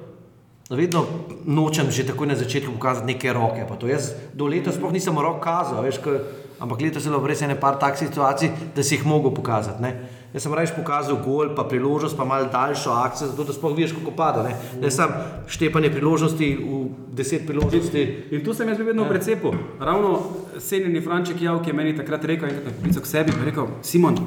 [0.76, 1.06] vedno
[1.44, 3.64] nočem že takoj na začetku pokazati neke roke.
[3.88, 6.12] Jaz do leta sploh nisem rok kazal, veš, ko,
[6.60, 9.82] ampak letos je bilo res ene par takih situacij, da si jih mogel pokazati.
[9.82, 9.94] Ne.
[10.34, 13.96] Jaz sem reč pokazal gol, pa priložnost, pa malo daljšo akcijo, zato da sploh vidiš,
[13.96, 14.42] kako pada.
[14.44, 15.14] Ne, ne sam
[15.48, 16.82] štepanje priložnosti v
[17.16, 18.04] deset priložnosti.
[18.36, 19.54] In tu sem jaz vedno v precepu.
[19.80, 20.20] Ravno
[20.60, 23.72] senjeni Franček Jav, ki je meni takrat rekel, enkrat je poklical k sebi in rekel:
[23.80, 24.20] Simon,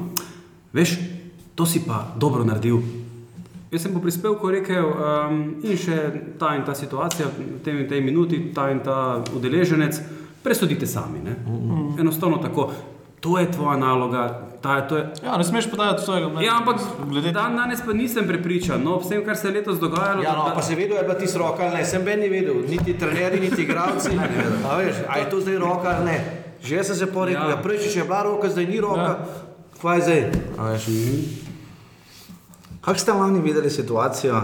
[0.74, 0.98] veš,
[1.54, 2.82] to si pa dobro naredil.
[3.72, 5.96] Jaz sem po prispevku rekel, um, in še
[6.36, 8.98] ta in ta situacija, v tem in tej minuti, ta in ta
[9.30, 9.96] udeleženec,
[10.42, 11.20] presodite sami.
[11.20, 11.36] Ne?
[11.98, 12.72] Enostavno tako.
[13.20, 14.26] To je tvoja naloga.
[14.60, 16.44] Ta, to je, Ja, ne smeš podajati svojega mnenja.
[16.44, 18.82] ja, ampak glede dan danes pa nisem prepričan.
[18.82, 20.22] No, vsem, kar se je letos dogajalo.
[20.22, 22.30] Ja, no, da- pa se vedel, je bila tisto roka ali ne, sem ben ni
[22.30, 24.10] vedel, niti trenerji, niti igralci.
[24.68, 26.18] A veš, a je to zdaj roka ali ne.
[26.62, 27.50] Že sem se porekel, Ja.
[27.50, 27.58] ja.
[27.58, 29.02] prejši je bila roka, zdaj ni roka.
[29.02, 29.26] Ja.
[29.78, 30.22] Kaj je zdaj?
[30.58, 30.86] A veš,
[32.82, 34.42] Kako ste lani videli situacijo?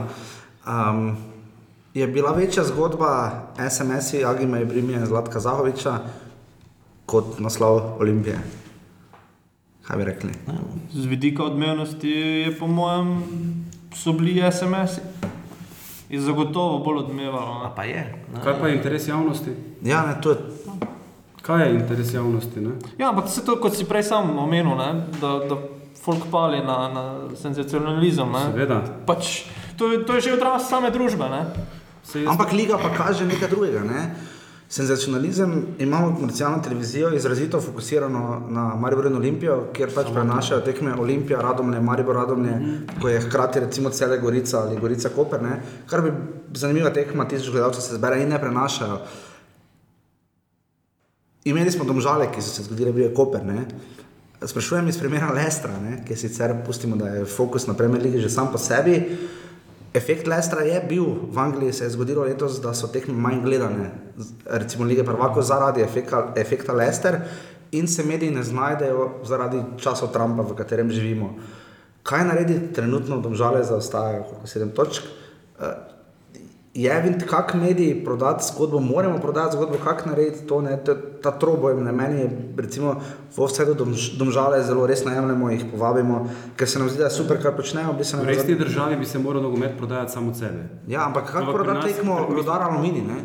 [0.68, 1.18] Um,
[1.94, 3.32] je bila večja zgodba
[3.70, 6.00] SMS-i Agima Ibrimija in Zlatka Zahoviča
[7.06, 8.40] kot naslov Olimpije?
[9.88, 10.32] Kaj bi rekli?
[10.94, 13.24] Z vidika odmevnosti je po mojem
[13.96, 15.02] so bili SMS-i.
[16.10, 17.74] Je zagotovo bolj odmevalo.
[17.76, 18.16] pa je.
[18.34, 18.42] Ne?
[18.44, 19.52] Kaj pa je interes javnosti?
[19.82, 20.38] Ja, ne, to je
[21.42, 22.60] Kaj je interes javnosti?
[22.62, 22.72] Ne?
[22.98, 25.08] Ja, ampak se to, kot si prej sam omenil, ne?
[25.22, 25.56] da, da
[26.08, 27.04] folk pali na, na
[27.36, 28.32] senzacionalizem.
[28.32, 28.44] ne.
[28.48, 28.80] Seveda.
[29.04, 29.44] Pač,
[29.76, 31.28] to, je- to je že odraz same družbe.
[31.28, 31.44] Ne?
[32.02, 33.84] Se jaz, Ampak liga pa kaže nekaj drugega.
[33.84, 34.16] Ne?
[34.68, 41.40] Senzacionalizem imamo komercialno televizijo izrazito fokusirano na Maribor in Olimpijo, kjer pač prenašajo tekme Olimpija,
[41.42, 42.56] Radomlje, Maribor, Radomlje,
[43.00, 45.54] ko je hkrati recimo cele Gorica ali Gorica Koper, ne?
[45.86, 46.12] kar bi
[46.54, 49.00] zanimiva tekma, tisoč gledalcev se zbere in ne prenašajo.
[51.46, 53.46] Imeli smo domžale, ki so se zgodile, bil je Koper.
[53.46, 53.64] Ne?
[54.46, 55.98] Sprašujem iz primera Lestra, ne?
[56.06, 59.18] ki sicer pustimo, da je fokus na Premier League že sam po sebi.
[59.94, 63.90] Efekt Lestra je bil v Angliji, se je zgodilo letos, da so tekme manj gledane,
[64.46, 67.20] recimo lige prvako zaradi efekta, efekta Lester
[67.72, 71.34] in se mediji ne znajdejo zaradi časov Trumpa, v katerem živimo.
[72.04, 75.04] Kaj narediti trenutno, domžale zaostajajo, koliko sedem točk.
[76.78, 81.32] Je vint, kak mediji prodati zgodbo, moramo prodati zgodbo, kak narediti to, ne, ta, ta
[81.34, 82.92] troboj, ne, meni je recimo
[83.32, 86.20] v offsetu domž, domžale zelo resno jemljemo, jih povabimo,
[86.56, 89.06] ker se nam zdi, da je super, kar počnejo, bi se v resni državi bi
[89.06, 90.68] se moral nogomet prodajati samo sebe.
[90.88, 93.18] Ja, ampak kako prodati tekmo pri- Rudar Alumini, ne?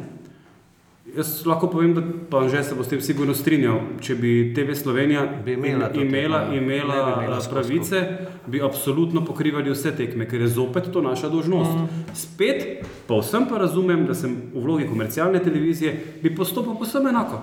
[1.16, 2.00] Jaz lahko povem, da
[2.30, 4.00] pa že se bo s tem sigurno strinjal.
[4.00, 6.54] Če bi TV Slovenija Bi imela to imela, ja.
[6.56, 8.00] imela, Ne bi imela pravice,
[8.46, 11.70] bi absolutno pokrivali vse tekme, ker je zopet to naša dožnost.
[11.70, 12.14] Mm.
[12.16, 15.92] Spet pa vsem pa razumem, da sem v vlogi komercialne televizije,
[16.22, 17.42] bi postopal povsem enako.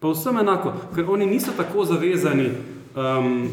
[0.00, 2.50] Povsem enako, ker oni niso tako zavezani.
[2.92, 3.48] Um,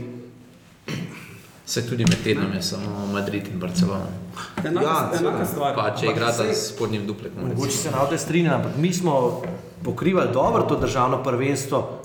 [1.66, 4.29] Se tudi med tednom je samo Madrid in Barcelona.
[4.66, 5.76] Enaka, Ja, ja, enaka stvar.
[5.76, 7.48] Pa če igrata s spodnjim duplekom.
[7.48, 9.42] Mogoče se na ode strinjam, ampak mi smo
[9.84, 12.00] pokrivali dobro to državno prvenstvo.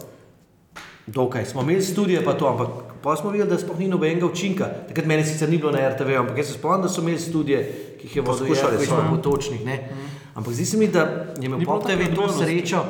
[1.06, 2.68] Dokaj smo imeli studije, pa to, ampak
[3.02, 4.64] pa smo videli, da sploh ni nobenega učinka.
[4.88, 7.64] Takrat meni sicer ni bilo na RTV, ampak jaz se spomnim, da so imeli studije,
[8.00, 9.08] ki jih je vodil so, pa ja.
[9.10, 9.64] potočnih.
[9.64, 9.88] Ne?
[10.34, 11.00] Ampak zdi se mi, da
[11.40, 12.84] je imel Pop TV to srečo,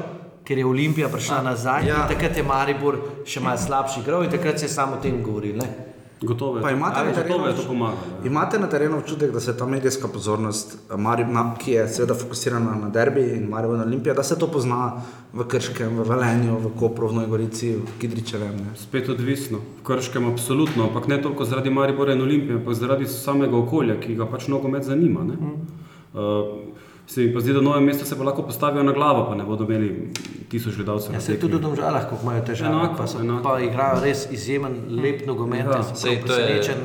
[0.45, 1.97] ker je Olimpija prišla nazaj Ja.
[1.97, 5.23] in takrat je Maribor še malo slabši igral in takrat se je samo o tem
[5.23, 5.57] govoril.
[5.57, 5.94] Ne?
[6.23, 7.99] Gotovo je, Pa imate A, na terenu gotovo je to obč- pomagalo.
[8.21, 8.27] ja.
[8.27, 11.27] Imate na terenu občutek, da se ta medijska pozornost, eh, Marib,
[11.59, 15.03] ki je seveda fokusirana na derbi in Maribor na Olimpijo, da se to pozna
[15.33, 18.57] v Krškem, v Velenju, v Kopru, v Nojgorici, v Kidričevem.
[18.57, 18.71] Ne?
[18.77, 23.57] Spet odvisno, v Krškem absolutno, ampak ne toliko zaradi Maribora in Olimpije, ampak zaradi samega
[23.57, 25.25] okolja, ki ga pač nogomet zanima.
[25.25, 25.35] Ne?
[26.15, 26.21] Uh,
[27.07, 29.45] se mi pa zdi, da nove mesto se pa lahko postavijo na glavo, pa ne
[29.45, 30.11] bodo imeli
[30.49, 31.15] tisoč gledalcev.
[31.15, 31.41] Ja, se tekmi.
[31.41, 33.43] tudi v domžalah, ko imajo težave, Enako, pa, so, enako.
[33.43, 35.83] pa igrajo res izjemen, lep nogomet, Ja.
[35.83, 36.79] Sej, prav to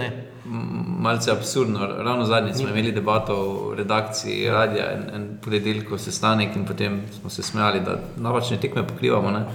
[0.46, 0.60] m,
[1.00, 1.80] malce absurdno.
[1.98, 3.36] Ravno zadnjič smo imeli debato
[3.70, 8.88] v redakciji radia in, in ponedeljko sestanek in potem smo se smejali, da napačne tekme
[8.88, 9.32] pokrivamo.
[9.32, 9.46] Ne?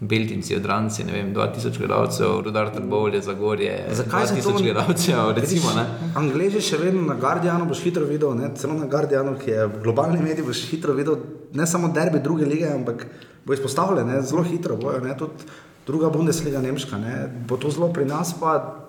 [0.00, 5.72] Beltinci, odranci, ne vem, 2000 gledalcev, Rudar Trbovlje, Zagorje, Zakaj se to 2000 gledalcev, recimo.
[5.76, 5.86] Ne?
[6.14, 8.50] Angleži še vedno na Guardianu boš hitro videl, ne?
[8.60, 11.16] celo na Guardianu, ki je globalni medij, boš hitro videl
[11.56, 13.06] ne samo derbi druge lige, ampak
[13.46, 14.20] bo izpostavljen, ne?
[14.22, 15.16] zelo hitro bojo, ne?
[15.16, 15.48] tudi
[15.86, 17.28] druga Bundesliga Nemška, ne?
[17.48, 18.82] bo to zelo pri nas pa.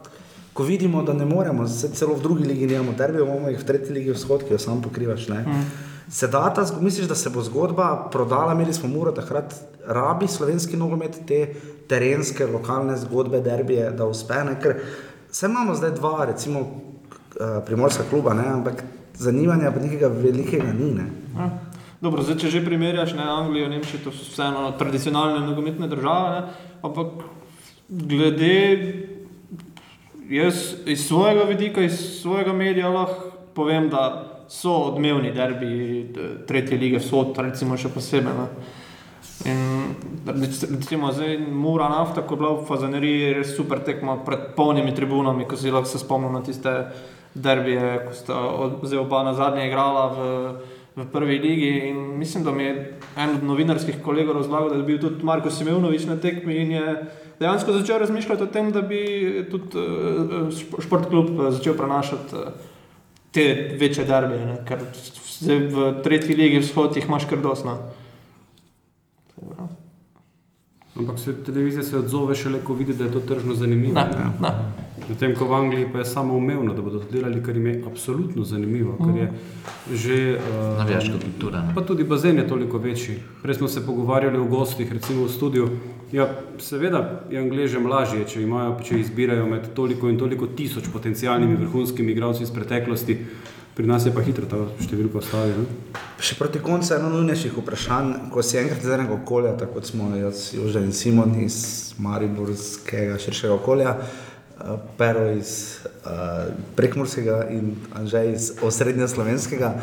[0.57, 3.65] Ko vidimo, da ne moremo, se celo v drugi ligi nimamo derbi, imamo jih v
[3.65, 5.27] tretji ligi vzhod, ki jo sam pokrivaš.
[5.29, 5.43] Ne?
[6.09, 9.53] Se da ta, misliš, da se bo zgodba prodala, imeli smo muro, takrat
[9.87, 11.53] rabi slovenski nogomet te
[11.87, 14.43] terenske, lokalne zgodbe, derbije, da uspe.
[14.45, 14.55] Ne?
[14.61, 14.75] Ker
[15.31, 18.47] se imamo zdaj dva, recimo eh, primorska kluba, ne?
[18.47, 18.83] ampak
[19.15, 20.91] zanimanja pa nekega velikega ni.
[20.93, 21.09] Ne?
[21.37, 21.49] Ja.
[22.01, 26.73] Dobro, zdaj, če že primerjaš ne, Anglijo, Nemčijo, to so vseeno tradicionalne nogometne države, ne,
[26.85, 27.23] ampak
[27.89, 28.59] glede,
[30.29, 36.77] jaz iz svojega vidika, iz svojega medija lahko povem, da so odmevni derbi eh, tretje
[36.77, 38.33] lige vzhod, recimo še posebej.
[38.33, 38.47] Ne.
[39.45, 39.59] In
[40.25, 44.95] rec- recimo zdaj Mura nafta, ko je bila v Fazaneriji res super tekma pred polnimi
[44.95, 46.73] tribunami, ko si lahko se spomnim na tiste
[47.37, 48.39] derbije, ko sta
[48.81, 50.17] zdaj oba na zadnje igrala v,
[50.97, 51.71] v prvi ligi.
[51.91, 55.53] In mislim, da mi je en od novinarskih kolegov razlagal, da je bil tudi Marko
[55.53, 56.95] Simeunovič na tekmi in je
[57.39, 62.41] dejansko začel razmišljati o tem, da bi tudi uh, športklub eh, začel prenašati
[63.37, 64.57] te večje derbije, ne?
[64.65, 64.81] ker
[65.37, 67.77] zdaj v tretji ligi vzhod jih imaš kar dosna.
[70.97, 73.93] Ampak se televizija se odzove šele, ko vidi, da je to tržno zanimivo.
[73.93, 74.31] Na, ne.
[74.41, 74.53] na.
[75.09, 77.83] Medtem ko v Angliji pa je samo umevno, da bodo to delali, kar jim je
[77.91, 79.27] absolutno zanimivo, ker je
[79.93, 80.17] že.
[80.39, 81.61] Uh, Navijaška kultura.
[81.67, 81.75] ne.
[81.75, 83.19] Pa tudi bazen je toliko večji.
[83.43, 85.69] Prej smo se pogovarjali o gostih, recimo v studiu.
[86.11, 86.29] Ja,
[86.63, 92.13] seveda je Angležem lažje, če, imajo, če izbirajo med toliko in toliko tisoč potencijalnimi vrhunskimi
[92.13, 93.17] igralci iz preteklosti.
[93.75, 95.65] Pri nas je pa hitro ta številka ne.
[96.23, 100.47] Še proti koncu eno nujnejših vprašanj, ko si enkrat iz enega okolja, tako smo jaz,
[100.55, 101.59] Jože in Simon iz
[102.01, 105.53] Mariborskega širšega okolja, eh, Pero iz
[105.83, 106.49] uh,
[106.79, 109.75] Prekmurskega in Anžej iz osrednje slovenskega,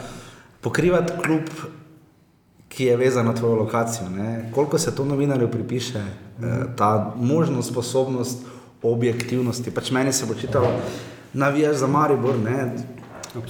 [0.64, 1.52] pokrivati klub,
[2.76, 4.08] ki je vezan na tvojo lokacijo.
[4.08, 4.50] Ne?
[4.54, 8.46] Koliko se to novinarju pripiše, eh, ta možnost, sposobnost
[8.82, 9.70] objektivnosti.
[9.70, 10.68] Pač meni se bo čitalo,
[11.32, 12.38] navijaš za Maribor.
[12.38, 12.76] Ne?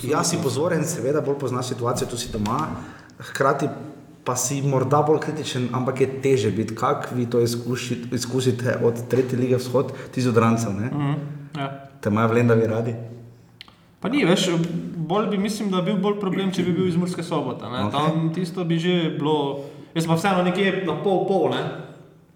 [0.02, 2.68] Jaz si pozoren, seveda bolj poznaš situacijo, tu si doma,
[3.18, 3.68] hkrati
[4.24, 6.74] pa si morda bolj kritičen, ampak je teže biti.
[6.74, 10.86] Kako vi to izkuši, izkusite od tretje lige vzhod, ti z odrancev, ne?
[10.86, 11.12] Mhm,
[11.56, 11.88] ja.
[12.00, 12.94] Te imajo v Lendavi radi.
[14.04, 14.50] Pa ni, veš,
[15.08, 17.64] bolj bi mislim, da bi bil bolj problem, če bi bil iz Murske sobote.
[17.64, 17.84] Okej.
[17.86, 17.92] Okay.
[17.94, 21.62] Tam tisto bi že bilo, jaz pa vseeno nekje na pol pol, ne.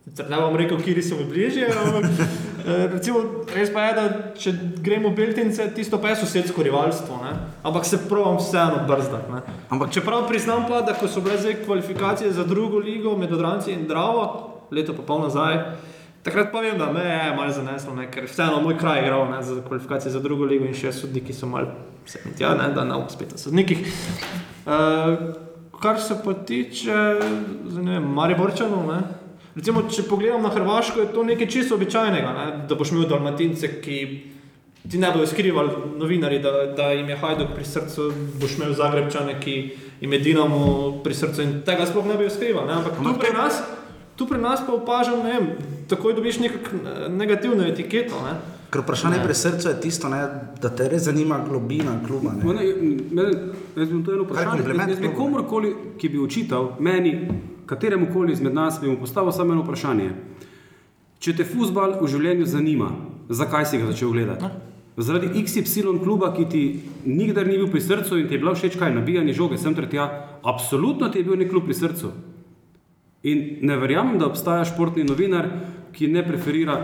[0.07, 3.21] Sicer ne bom rekel, kje so mi bližje, ampak eh, recimo,
[3.53, 7.35] res pa je, da če gremo Beltince, tisto pa je sosedsko rivalstvo, ne.
[7.61, 9.45] Ampak se provam vseeno brzdati, ne.
[9.69, 13.77] Ampak čeprav priznam pa, da ko so bile zdaj kvalifikacije za drugo ligo med Odranci
[13.77, 14.25] in Dravo,
[14.73, 15.61] leto pa pol nazaj,
[16.23, 19.29] Takrat pa vem, da me je malo zaneslo, ne, ker vseeno moj kraj je igral
[19.31, 21.71] ne, za kvalifikacije za drugo ligo in še sodniki so malo
[22.09, 23.85] se mi tja, ne, da ne bom spet o sodnikih.
[24.66, 25.35] Uh,
[25.81, 26.97] kar se pa tiče,
[27.81, 29.01] ne vem, Mariborčanov, ne.
[29.59, 33.73] Recimo, če pogledam na Hrvaško, je to nekaj čisto običajnega, ne, da boš imel dalmatince,
[33.83, 33.99] ki
[34.89, 38.09] ti ne bodo skrivali novinari, da, da jim je Hajduk pri srcu,
[38.41, 39.57] boš imel Zagrebčane, ki
[40.01, 40.62] jim je Dinamo
[41.05, 43.61] pri srcu in tega sploh ne bi skrivali, ne, ampak tu pri nas,
[44.19, 45.51] tu pri nas pa opažam, ne vem,
[45.89, 48.35] takoj dobiš neko negativno etiketo, ne.
[48.69, 50.19] Ker vprašanje pri srcu je tisto, ne,
[50.61, 52.35] da te res zanima globina kluba.
[52.37, 52.45] Ne?
[52.45, 52.64] Mene,
[53.11, 53.31] mene,
[53.77, 54.75] jaz bi to eno vprašanje.
[54.77, 57.14] Jaz, bi komorkoli, ki bi očital meni,
[57.66, 60.11] kateremu koli izmed nas, bi mu postavil samo eno vprašanje.
[61.25, 62.91] Če te futbal v življenju zanima,
[63.31, 64.51] zakaj si ga začel gledati?
[64.99, 66.62] Zaradi XY kluba, ki ti
[67.07, 69.87] nikdar ni bil pri srcu in ti je bila všeč kaj, nabijanje žoge, sem ter
[69.89, 70.11] tja,
[70.43, 72.11] absolutno ti je bil nek klub pri srcu.
[73.23, 75.49] In ne verjamem, da obstaja športni novinar,
[75.93, 76.79] ki ne preferira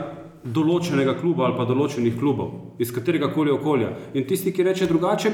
[0.45, 3.93] določenega kluba ali pa določenih klubov, iz katerega koli okolja.
[4.19, 5.33] In tisti, ki reče drugače,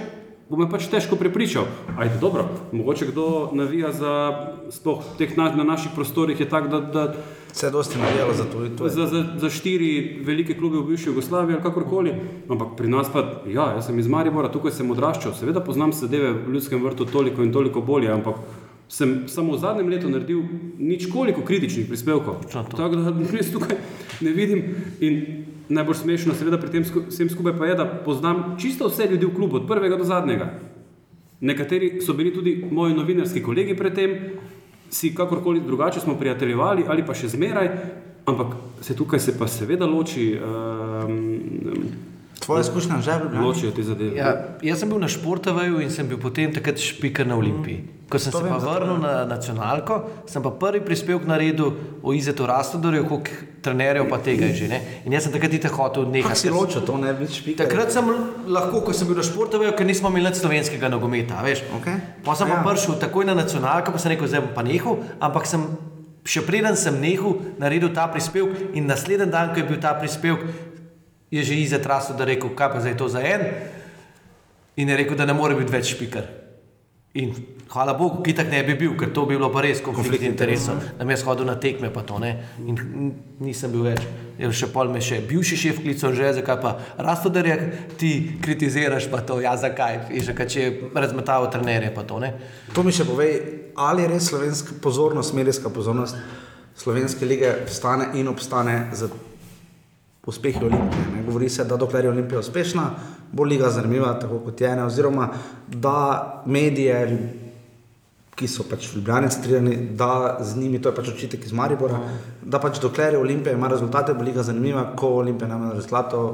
[0.51, 1.67] bo me pač težko prepričal.
[1.97, 2.45] Ajde, dobro,
[2.75, 4.15] mogoče kdo navija za,
[4.75, 7.05] sploh teh na, na naših prostorih je tak, da, da
[7.53, 8.69] Se je dosti navijalo za to.
[8.79, 8.91] to je.
[8.91, 12.13] za, za, za štiri velike klube v bivši Jugoslaviji ali kakorkoli.
[12.49, 16.31] Ampak pri nas pa, ja, jaz sem iz Maribora, tukaj sem odraščal, seveda poznam sedeve
[16.33, 18.39] v ljudskem vrtu toliko in toliko bolje, ampak
[18.91, 20.43] sem samo v zadnjem letu naredil
[20.79, 22.43] nič koliko kritičnih prispevkov.
[22.51, 23.79] Tako da res tukaj
[24.21, 24.65] ne vidim.
[25.01, 29.31] In najbolj smešno, seveda pri tem vsem skupaj pa je, da poznam čisto vse ljudi
[29.31, 30.51] v klubu, od prvega do zadnjega.
[31.41, 34.19] Nekateri so bili tudi moji novinarski kolegi predtem,
[34.91, 37.71] si kakorkoli drugače smo prijateljevali ali pa še zmeraj,
[38.27, 42.11] ampak se tukaj se pa seveda loči, um,
[42.41, 43.47] Tvoja izkušnja že je bila?
[43.47, 44.17] ločijo te zadeve.
[44.17, 48.00] Ja, jaz sem bil na Športoveju in sem bil potem takrat špiker na Olimpiji.
[48.11, 51.71] Ko sem se pa vrnil na nacionalko, sem pa prvi prispevek naredil
[52.03, 53.31] o Izetu Rastodorju, koliko
[53.63, 54.67] trenerjev pa tega je že.
[54.69, 54.81] Ne?
[55.07, 56.35] In jaz sem takrat itak hotel nehati.
[56.35, 57.63] si ločil to, ne več špika?
[57.63, 58.03] Takrat sem
[58.51, 61.63] lahko, ko sem bil na Športoveju, ker nismo imeli nič slovenskega nogometa, veš.
[61.79, 62.01] Okej.
[62.27, 62.59] Pa sem Ja.
[62.59, 65.63] pa prišel takoj na nacionalko, pa sem rekel, zdaj bom pa nehal, ampak sem
[66.27, 70.51] še preden sem nehal, naredil ta prispevek in naslednji dan, ko je bil ta prispevek,
[71.31, 73.47] je že Izet Rasto, da rekel, kaj pa zdaj to za en.
[74.75, 76.27] In je rekel, da ne more biti več špiker.
[77.15, 77.35] In
[77.71, 80.81] hvala Bogu, ki tak ne bi bil, ker to bi bilo pa res konflikt interesov.
[80.99, 82.33] Da bi jaz hodil na tekme, pa to ne.
[82.67, 84.03] In nisem bil več.
[84.41, 87.57] Je še pol me še bivši šef klical, že zakaj pa Rastoderja
[88.01, 88.13] ti
[88.43, 90.11] kritiziraš, pa to, ja zakaj.
[90.11, 92.35] In že kaj če razmetavo trenerje, pa to ne.
[92.75, 93.35] To mi še povej,
[93.79, 96.19] ali je res slovenska pozornost, medijska pozornost
[96.81, 99.11] slovenske lige vstane in obstane z
[100.27, 101.07] uspehi Olimpije.
[101.15, 101.23] Ne?
[101.27, 102.91] Govori se, da dokler je Olimpija uspešna,
[103.33, 105.29] bo liga zanimiva, tako kot je ena, oziroma
[105.69, 107.19] da medije,
[108.33, 110.11] ki so pač v Ljubljani strinjani, da
[110.41, 111.99] z njimi, to je pač očitek iz Maribora,
[112.43, 116.31] da pač dokler je Olimpija ima rezultate, bo liga zanimiva, ko Olimpija nema rezultatov,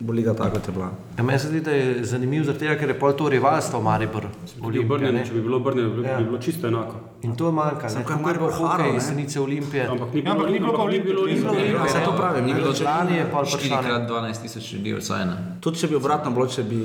[0.00, 0.90] bo liga kot je bila.
[1.16, 4.28] Ja, meni se zdi, da je zanimivo zaradi tega, ker je pol to rivalstvo Maribor.
[4.60, 5.24] Olimpija, Obrnjeno, ne.
[5.26, 6.18] če bi bilo obrnjeno, bi, Ja.
[6.18, 6.94] bi bilo čisto enako.
[7.22, 7.90] In to je manjka, ne.
[7.90, 8.94] Samo, ko je Tako je bilo Maribor haro, hokej, ne.
[8.94, 9.86] jesenice Olimpije.
[9.88, 11.48] Ampak ni Ja, ampak ni bilo pa ampak ni bilo Olimpije.
[11.48, 11.74] Olimpije.
[11.74, 13.82] Ja, se to pravim, ni bilo, Lani je pol vprašanje.
[14.06, 15.36] 4x12 tisoč ljudi vsaj ne.
[15.60, 16.78] tudi če bi obratno bilo, če bi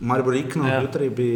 [0.00, 0.80] Maribor Ikno, Ja.
[0.80, 1.28] jutri bi.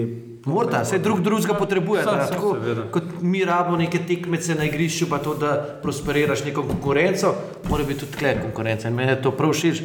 [0.47, 2.03] Morda, vse drug drugega potrebuje.
[2.03, 2.83] Sa- da, sa- tako, seveda.
[2.91, 5.51] kot mi rabimo neke tekmece na igrišču, pa to, da
[5.83, 7.35] prosperiraš neko konkurenco,
[7.65, 8.89] mora biti tudi tle konkurenca.
[8.89, 9.83] In meni je to prav všeč,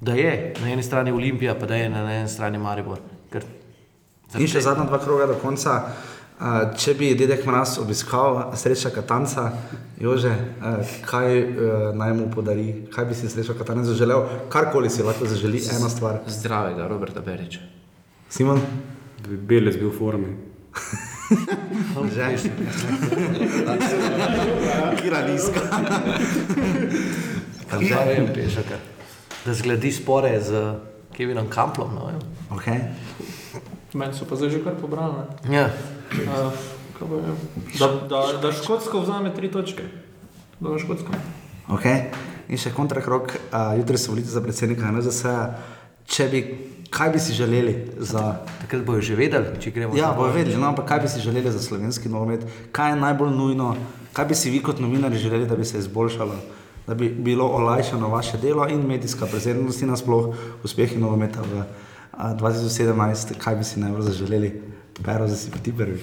[0.00, 2.98] da je na eni strani Olimpija, pa da je na eni strani Maribor.
[3.30, 3.42] Ker,
[4.34, 5.92] In še zadnja dva kroga do konca.
[6.40, 9.50] Uh, če bi dedek Mraz obiskal sreča Katanca,
[10.00, 11.48] Jože, uh, kaj uh,
[11.92, 16.22] naj mu podari, kaj bi si sreča Katanca zaželel, karkoli si lahko zaželi, ena stvar.
[16.24, 17.60] Zdravega, Roberta Beriča.
[18.32, 18.64] Simon,
[19.28, 20.32] Belec bil v formi.
[22.16, 22.48] že.
[25.04, 25.60] Kira nizka.
[27.84, 28.80] Ja, vem, pešaka.
[29.44, 30.74] Da zgledi spore z
[31.12, 31.94] Kevinom Kamplom.
[31.94, 32.10] No.
[32.56, 32.80] Okay.
[33.92, 35.28] Meni so pa zdaj že kar pobrali.
[35.44, 35.68] ne.
[35.68, 35.68] ja.
[36.10, 36.52] Uh,
[37.78, 39.82] da, da, da Škotsko vzame tri točke.
[40.60, 41.12] Da Škotsko.
[41.68, 42.10] Okay.
[42.50, 45.36] In še kontrakrok, uh, jutri so volitve za predsednika NZS.
[46.10, 46.40] Če bi,
[46.90, 48.40] kaj bi si želeli za.
[48.64, 51.52] Takrat bojo že vedeli, če gremo Ja, bojo vedeli, no, ampak kaj bi si želeli
[51.52, 52.42] za slovenski nogomet,
[52.74, 53.74] kaj je najbolj nujno,
[54.12, 56.34] kaj bi si vi kot novinari želeli, da bi se izboljšalo,
[56.88, 60.34] da bi bilo olajšano vaše delo in medijska prezentnost in nasploh
[60.66, 61.62] uspehi nogometa v
[62.10, 64.50] a, 2017, kaj bi si najbolj zaželeli,
[65.04, 66.00] pero za si ti prvi.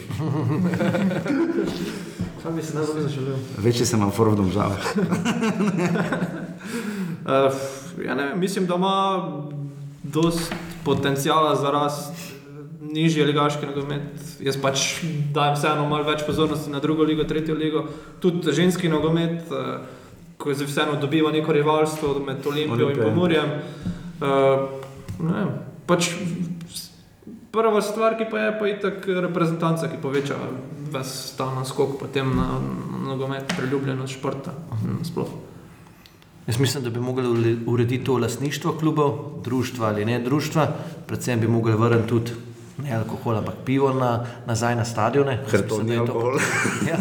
[2.44, 3.36] Kaj bi si najbolj zaželel?
[3.58, 4.82] Večji sem vam for v domžalah.
[7.28, 7.52] Uh,
[8.06, 9.32] ja, ne, mislim, da ima
[10.04, 10.54] dost
[10.86, 12.14] potencijala za rast
[12.82, 14.22] nižji ligaški nogomet.
[14.40, 14.86] Jaz pač
[15.36, 17.84] dajem vseeno malo več pozornosti na drugo ligo, tretjo ligo,
[18.24, 19.84] tudi ženski nogomet, uh,
[20.40, 23.10] ko se vseeno dobiva neko rivalstvo med Olimpijo in Olimpija.
[23.10, 23.52] Pomorjem.
[24.22, 24.88] Uh,
[25.20, 25.52] ne vem,
[25.90, 26.14] pač
[27.58, 30.38] prva stvar, ki pa je, pa je itak reprezentanca, ki poveča
[30.94, 32.48] ves ta naskok potem na,
[33.08, 34.54] nogomet, priljubljenost športa.
[35.04, 35.32] Sploh.
[36.48, 40.68] Jaz mislim, da bi mogli urediti to lastništvo klubov, društva ali ne društva,
[41.08, 42.32] predvsem bi mogli vrniti tudi
[42.78, 45.40] ne alkohol, ampak pivo na, nazaj na stadione.
[45.50, 46.38] Ker to ni da alkohol.
[46.88, 46.98] Ja,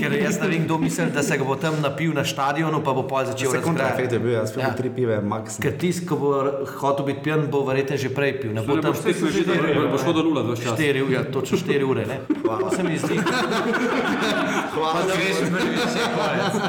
[0.00, 2.92] ker jaz ne vem, kdo misli, da se ga bo tam napil na stadionu, pa
[2.94, 4.68] bo pol začel Če se kontraefekt je bil, jaz Ja.
[4.68, 4.72] ja.
[4.76, 5.56] tri pive, max.
[5.62, 6.32] Ker tisti, ki bo
[6.80, 8.52] hotel biti pijan, bo verjetno že prej pil.
[8.52, 10.76] Ne bo tam tekmo že dobro, bo šlo do nula, dva časa.
[10.76, 12.04] 4 ure, ja, točno 4 ure.
[12.06, 12.18] Ne?
[12.44, 13.16] To se mi zdi.
[14.74, 15.00] Hvala,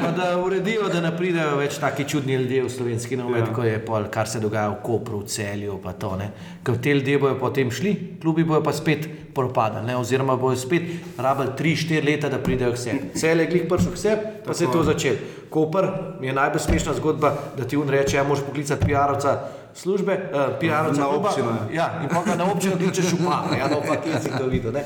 [0.02, 3.54] Pa da uredijo, da ne pridejo več taki čudni ljudje v slovenski nogomet, ja.
[3.54, 5.78] kot je pol, kar se dogaja v Kopru, v Celju.
[5.82, 6.30] pa To, ne.
[6.62, 7.81] Ker te ljudje bojo potem šli,
[8.22, 10.82] klubi bojo pa spet propadali, ne, oziroma bojo spet
[11.18, 13.00] rabili 3-4 leta, da pridejo k sebi.
[13.14, 15.16] Cel je glih prišel k sebi, pa se je to začelo.
[15.50, 15.88] Koper
[16.20, 19.36] mi je najbolj smešna zgodba, da ti un reče, ja, moraš poklicati PR-ovca
[19.74, 23.80] službe, uh, PR-ovca Na občino, Ja, in pa ga na občino kličeš župana, ja, no
[23.88, 24.84] pa kje si to videl, ne.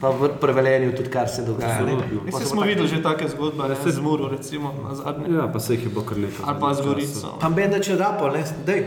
[0.00, 1.84] Pa v prevelenju tudi, kar se dogaja.
[1.84, 1.92] ne.
[1.92, 5.36] Pa Mislim, se smo videli že take zgodbe, ne se z Muro, recimo, na zadnje.
[5.36, 6.44] Ja, pa se jih je bilo kar nekaj.
[6.44, 7.36] Ali pa z Gorico.
[7.40, 8.84] Pa meni, da če da, pa ne, dej.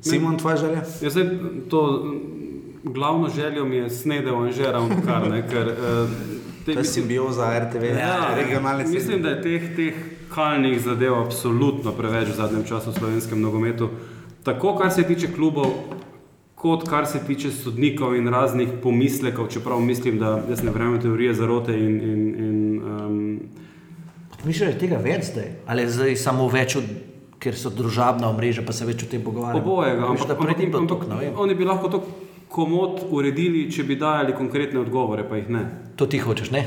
[0.00, 0.82] Simon, tvoja želja?
[1.02, 1.24] Ja, zdaj,
[1.70, 1.78] to
[2.92, 6.06] glavno željo mi je snedel in že ravno kar, ne, ker eh,
[6.66, 9.94] te, To je simbioza RTV, ja, regionalne Mislim, da je teh, teh
[10.34, 13.88] kalnih zadev absolutno preveč v zadnjem času v slovenskem nogometu.
[14.42, 15.72] Tako, kar se tiče klubov,
[16.54, 21.34] kot kar se tiče sodnikov in raznih pomislekov, čeprav mislim, da jaz ne verjamem teorije
[21.34, 22.00] zarote in.
[22.00, 23.40] in, in um,
[24.44, 25.50] Mislim, da je tega več zdaj.
[25.66, 26.84] Ali je zdaj samo več, od,
[27.42, 29.62] ker so družabna omrežja, pa se več o tem pogovarjamo.
[29.62, 31.34] obojega, predtem bilo ampak, tako, ne vem.
[31.36, 32.02] oni bi lahko to
[32.56, 35.64] komod uredili, če bi dajali konkretne odgovore, pa jih ne.
[36.00, 36.64] To ti hočeš, ne?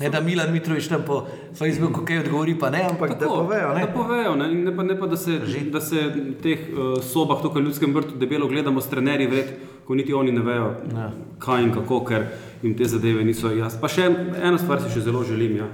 [0.00, 1.22] Ne, da Milan Mitrovič tam po
[1.56, 3.84] Facebooku kaj odgovori, pa ne, ampak da povejo, ne?
[3.86, 5.38] Da povejo, ne, ne pa, ne pa da, se,
[5.72, 9.54] da se v teh uh, sobah tukaj v ljudskem vrtu debelo gledamo s trenerji vred,
[9.86, 11.06] ko niti oni ne vejo, ja.
[11.40, 12.26] kaj in kako, ker
[12.62, 13.80] jim te zadeve niso jasne.
[13.80, 14.10] Pa še
[14.42, 15.56] eno stvar si še zelo želim.
[15.62, 15.70] Ja.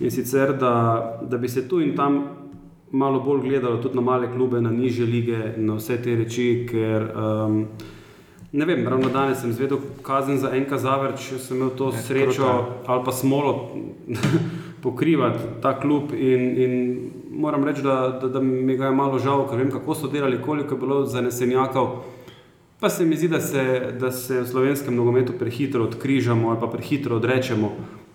[0.00, 0.72] In sicer, da,
[1.28, 2.22] da bi se tu in tam
[2.92, 7.10] malo bolj gledalo tudi na male klube, na nižje lige, na vse te reči, ker
[7.10, 7.64] um,
[8.52, 12.46] ne vem, ravno danes sem zvedel kazen za enka zavrč, sem imel to srečo
[12.86, 13.68] ali pa smolo
[14.82, 19.46] pokrivati ta klub in, in moram reči, da, da, da mi ga je malo žal,
[19.48, 21.88] ker vem, kako so delali, koliko je bilo zanesenjakov.
[22.80, 26.66] Pa se mi zdi, da se, da se v slovenskem nogometu prehitro odkrižamo ali pa
[26.66, 27.72] prehitro odrečemo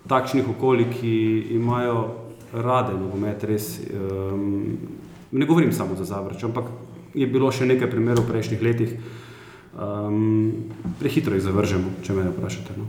[0.08, 1.14] takšnih okolij, ki
[1.50, 2.14] imajo
[2.52, 3.80] rade nogomet, res.
[3.92, 4.78] Um,
[5.32, 6.64] ne govorim samo za Zavrč, ampak
[7.14, 8.96] je bilo še nekaj primerov v prejšnjih letih.
[9.74, 10.52] Um,
[11.00, 12.76] prehitro jih zavržemo, če me vprašate.
[12.78, 12.86] No.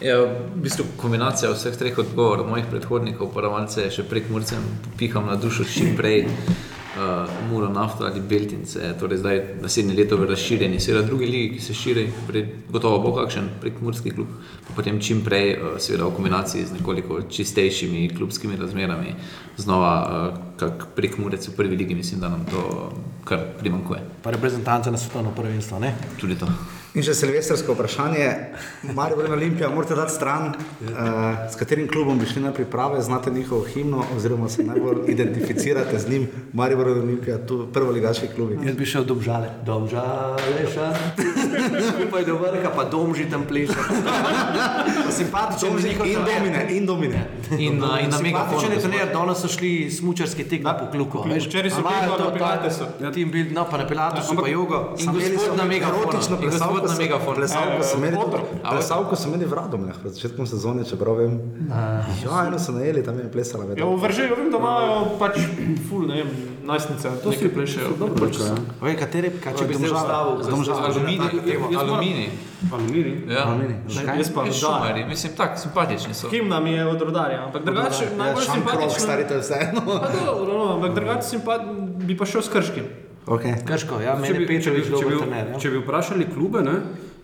[0.00, 4.62] Ja, v bistvu kombinacija vseh treh odgovorov mojih predhodnikov, pa malce še prek Murcem,
[4.96, 6.28] piham na dušo čim prej.
[6.96, 11.62] Uh, Muro Nafto ali Beltince, torej zdaj naslednje leto v razširjeni, seveda druge lige, ki
[11.62, 14.32] se širi, pred, gotovo bo kakšen prek Murski klub,
[14.66, 19.14] pa potem čim prej, uh, seveda v kombinaciji z nekoliko čistejšimi klubskimi razmerami,
[19.56, 22.92] znova uh, kak prek Murec v prvi ligi, mislim, da nam to
[23.24, 24.00] kar primankuje.
[24.22, 25.94] Pa reprezentance na svetovno prvenstvo, ne?
[26.20, 26.48] Tudi to.
[26.90, 28.26] In še silvestrsko vprašanje,
[28.96, 30.96] Marijo Olimpija, morate dati stran, uh,
[31.46, 36.10] s katerim klubom bi šli na priprave, znate njihovo himno, oziroma se najbolj identificirate z
[36.10, 38.58] njim, Marijo in Olimpija, tu prvo ligaški klubi.
[38.66, 39.52] Jaz bi šel domžale.
[39.66, 40.98] Domžale, šar.
[41.90, 43.78] Skupaj do vrha, pa domži tam pleše.
[45.12, 46.24] Simpatičen in trener.
[46.24, 47.26] domine, in domine.
[47.58, 48.60] In, uh, in na megafonu.
[48.60, 51.22] Simpatičen je trener, danes so šli smučarski tek po kluku.
[51.28, 51.46] veš.
[51.46, 52.84] včeraj so bili na Pilatesu.
[53.14, 54.94] Team build, no pa na Pilatusu pa jogo.
[54.98, 56.02] In gospod na megafonu.
[56.02, 57.36] Erotično In gospod plesalko na so- megafonu.
[57.36, 58.44] Plesalko so imeli, Otrok.
[58.70, 61.40] plesalko so imeli v Radomljah pred začetkom sezone, čeprav vem.
[62.24, 63.64] Ja, eno so najeli, tam je plesala.
[63.76, 65.38] Ja, v Vržeju vem, da imajo pač
[65.88, 66.28] ful, ne vem,
[66.70, 67.10] najstnice.
[67.22, 67.96] To si plešejo.
[67.98, 68.28] Dobro,
[68.96, 70.38] kateri, kaj če bi zdaj Domžale.
[70.38, 70.80] ustavil?
[70.80, 71.28] Alumini,
[71.76, 72.26] alumini.
[72.72, 73.12] Alumini.
[73.28, 73.44] Ja.
[74.16, 74.52] Jaz pa Ja, da.
[74.52, 76.28] šumari, mislim, tako simpatični so.
[76.28, 79.00] Himna mi je od rodarja, ampak drugače najbolj Šankrok, simpatično.
[79.00, 79.80] stari, to je vseeno.
[79.84, 81.60] Pa dobro, no, ampak drugače simpat,
[81.98, 82.84] bi pa šel s krškim.
[83.26, 83.54] Okay.
[83.66, 85.50] Krško, ja, Če meni bi, če, bi, če, bi, trener.
[85.52, 85.58] ja.
[85.58, 86.72] če bi vprašali klube, ne,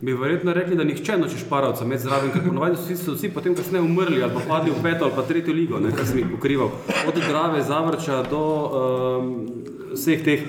[0.00, 3.30] bi verjetno rekli, da nihče noče šparavca med zraven, ker ponovadi so vsi, so vsi
[3.32, 6.18] potem kasneje umrli ali pa padli v peto ali pa tretjo ligo, ne, kar sem
[6.20, 6.70] jih pokrival.
[7.08, 9.34] Od Drave, Zavrča do um,
[9.94, 10.46] vseh teh.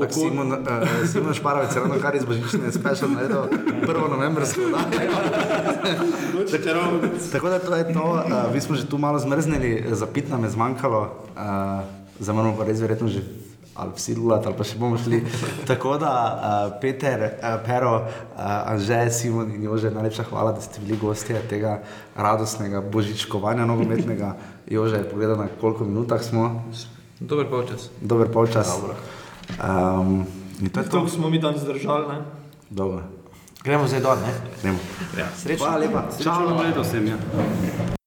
[0.00, 3.50] Tak Simon, uh, Simon Šparovec je ravno kar iz Božične special naredil
[3.84, 5.10] prvo novembrsko oddajo.
[7.32, 10.44] Tako da to je to, uh, mi smo že tu malo zmrznili, za pit nam
[10.44, 11.00] je zmanjkalo,
[11.36, 11.84] uh,
[12.18, 13.20] za moramo pa res verjetno že
[13.80, 15.22] ali vsi lulati, ali pa še bomo šli.
[15.70, 20.80] Tako da, uh, Peter, uh, Pero, uh, Anže, Simon in Jože, najlepša hvala, da ste
[20.84, 21.80] bili gostje tega
[22.16, 24.34] radostnega božičkovanja nogometnega.
[24.76, 26.64] Jože, pogledaj na koliko minutah smo,
[27.20, 27.90] Dober polčas.
[28.00, 28.68] dober polčas.
[29.60, 30.24] Um,
[30.60, 31.00] in to to.
[31.00, 32.22] To smo mi danes zdržali, ne?
[32.70, 33.02] Dobro.
[33.64, 34.32] Gremo zdaj dol, ne?
[34.62, 34.78] Gremo.
[35.36, 35.66] Srečno.
[35.66, 36.08] Hvala lepa.
[36.22, 37.16] Čau, leto sem ja.
[37.16, 37.99] Jer ja,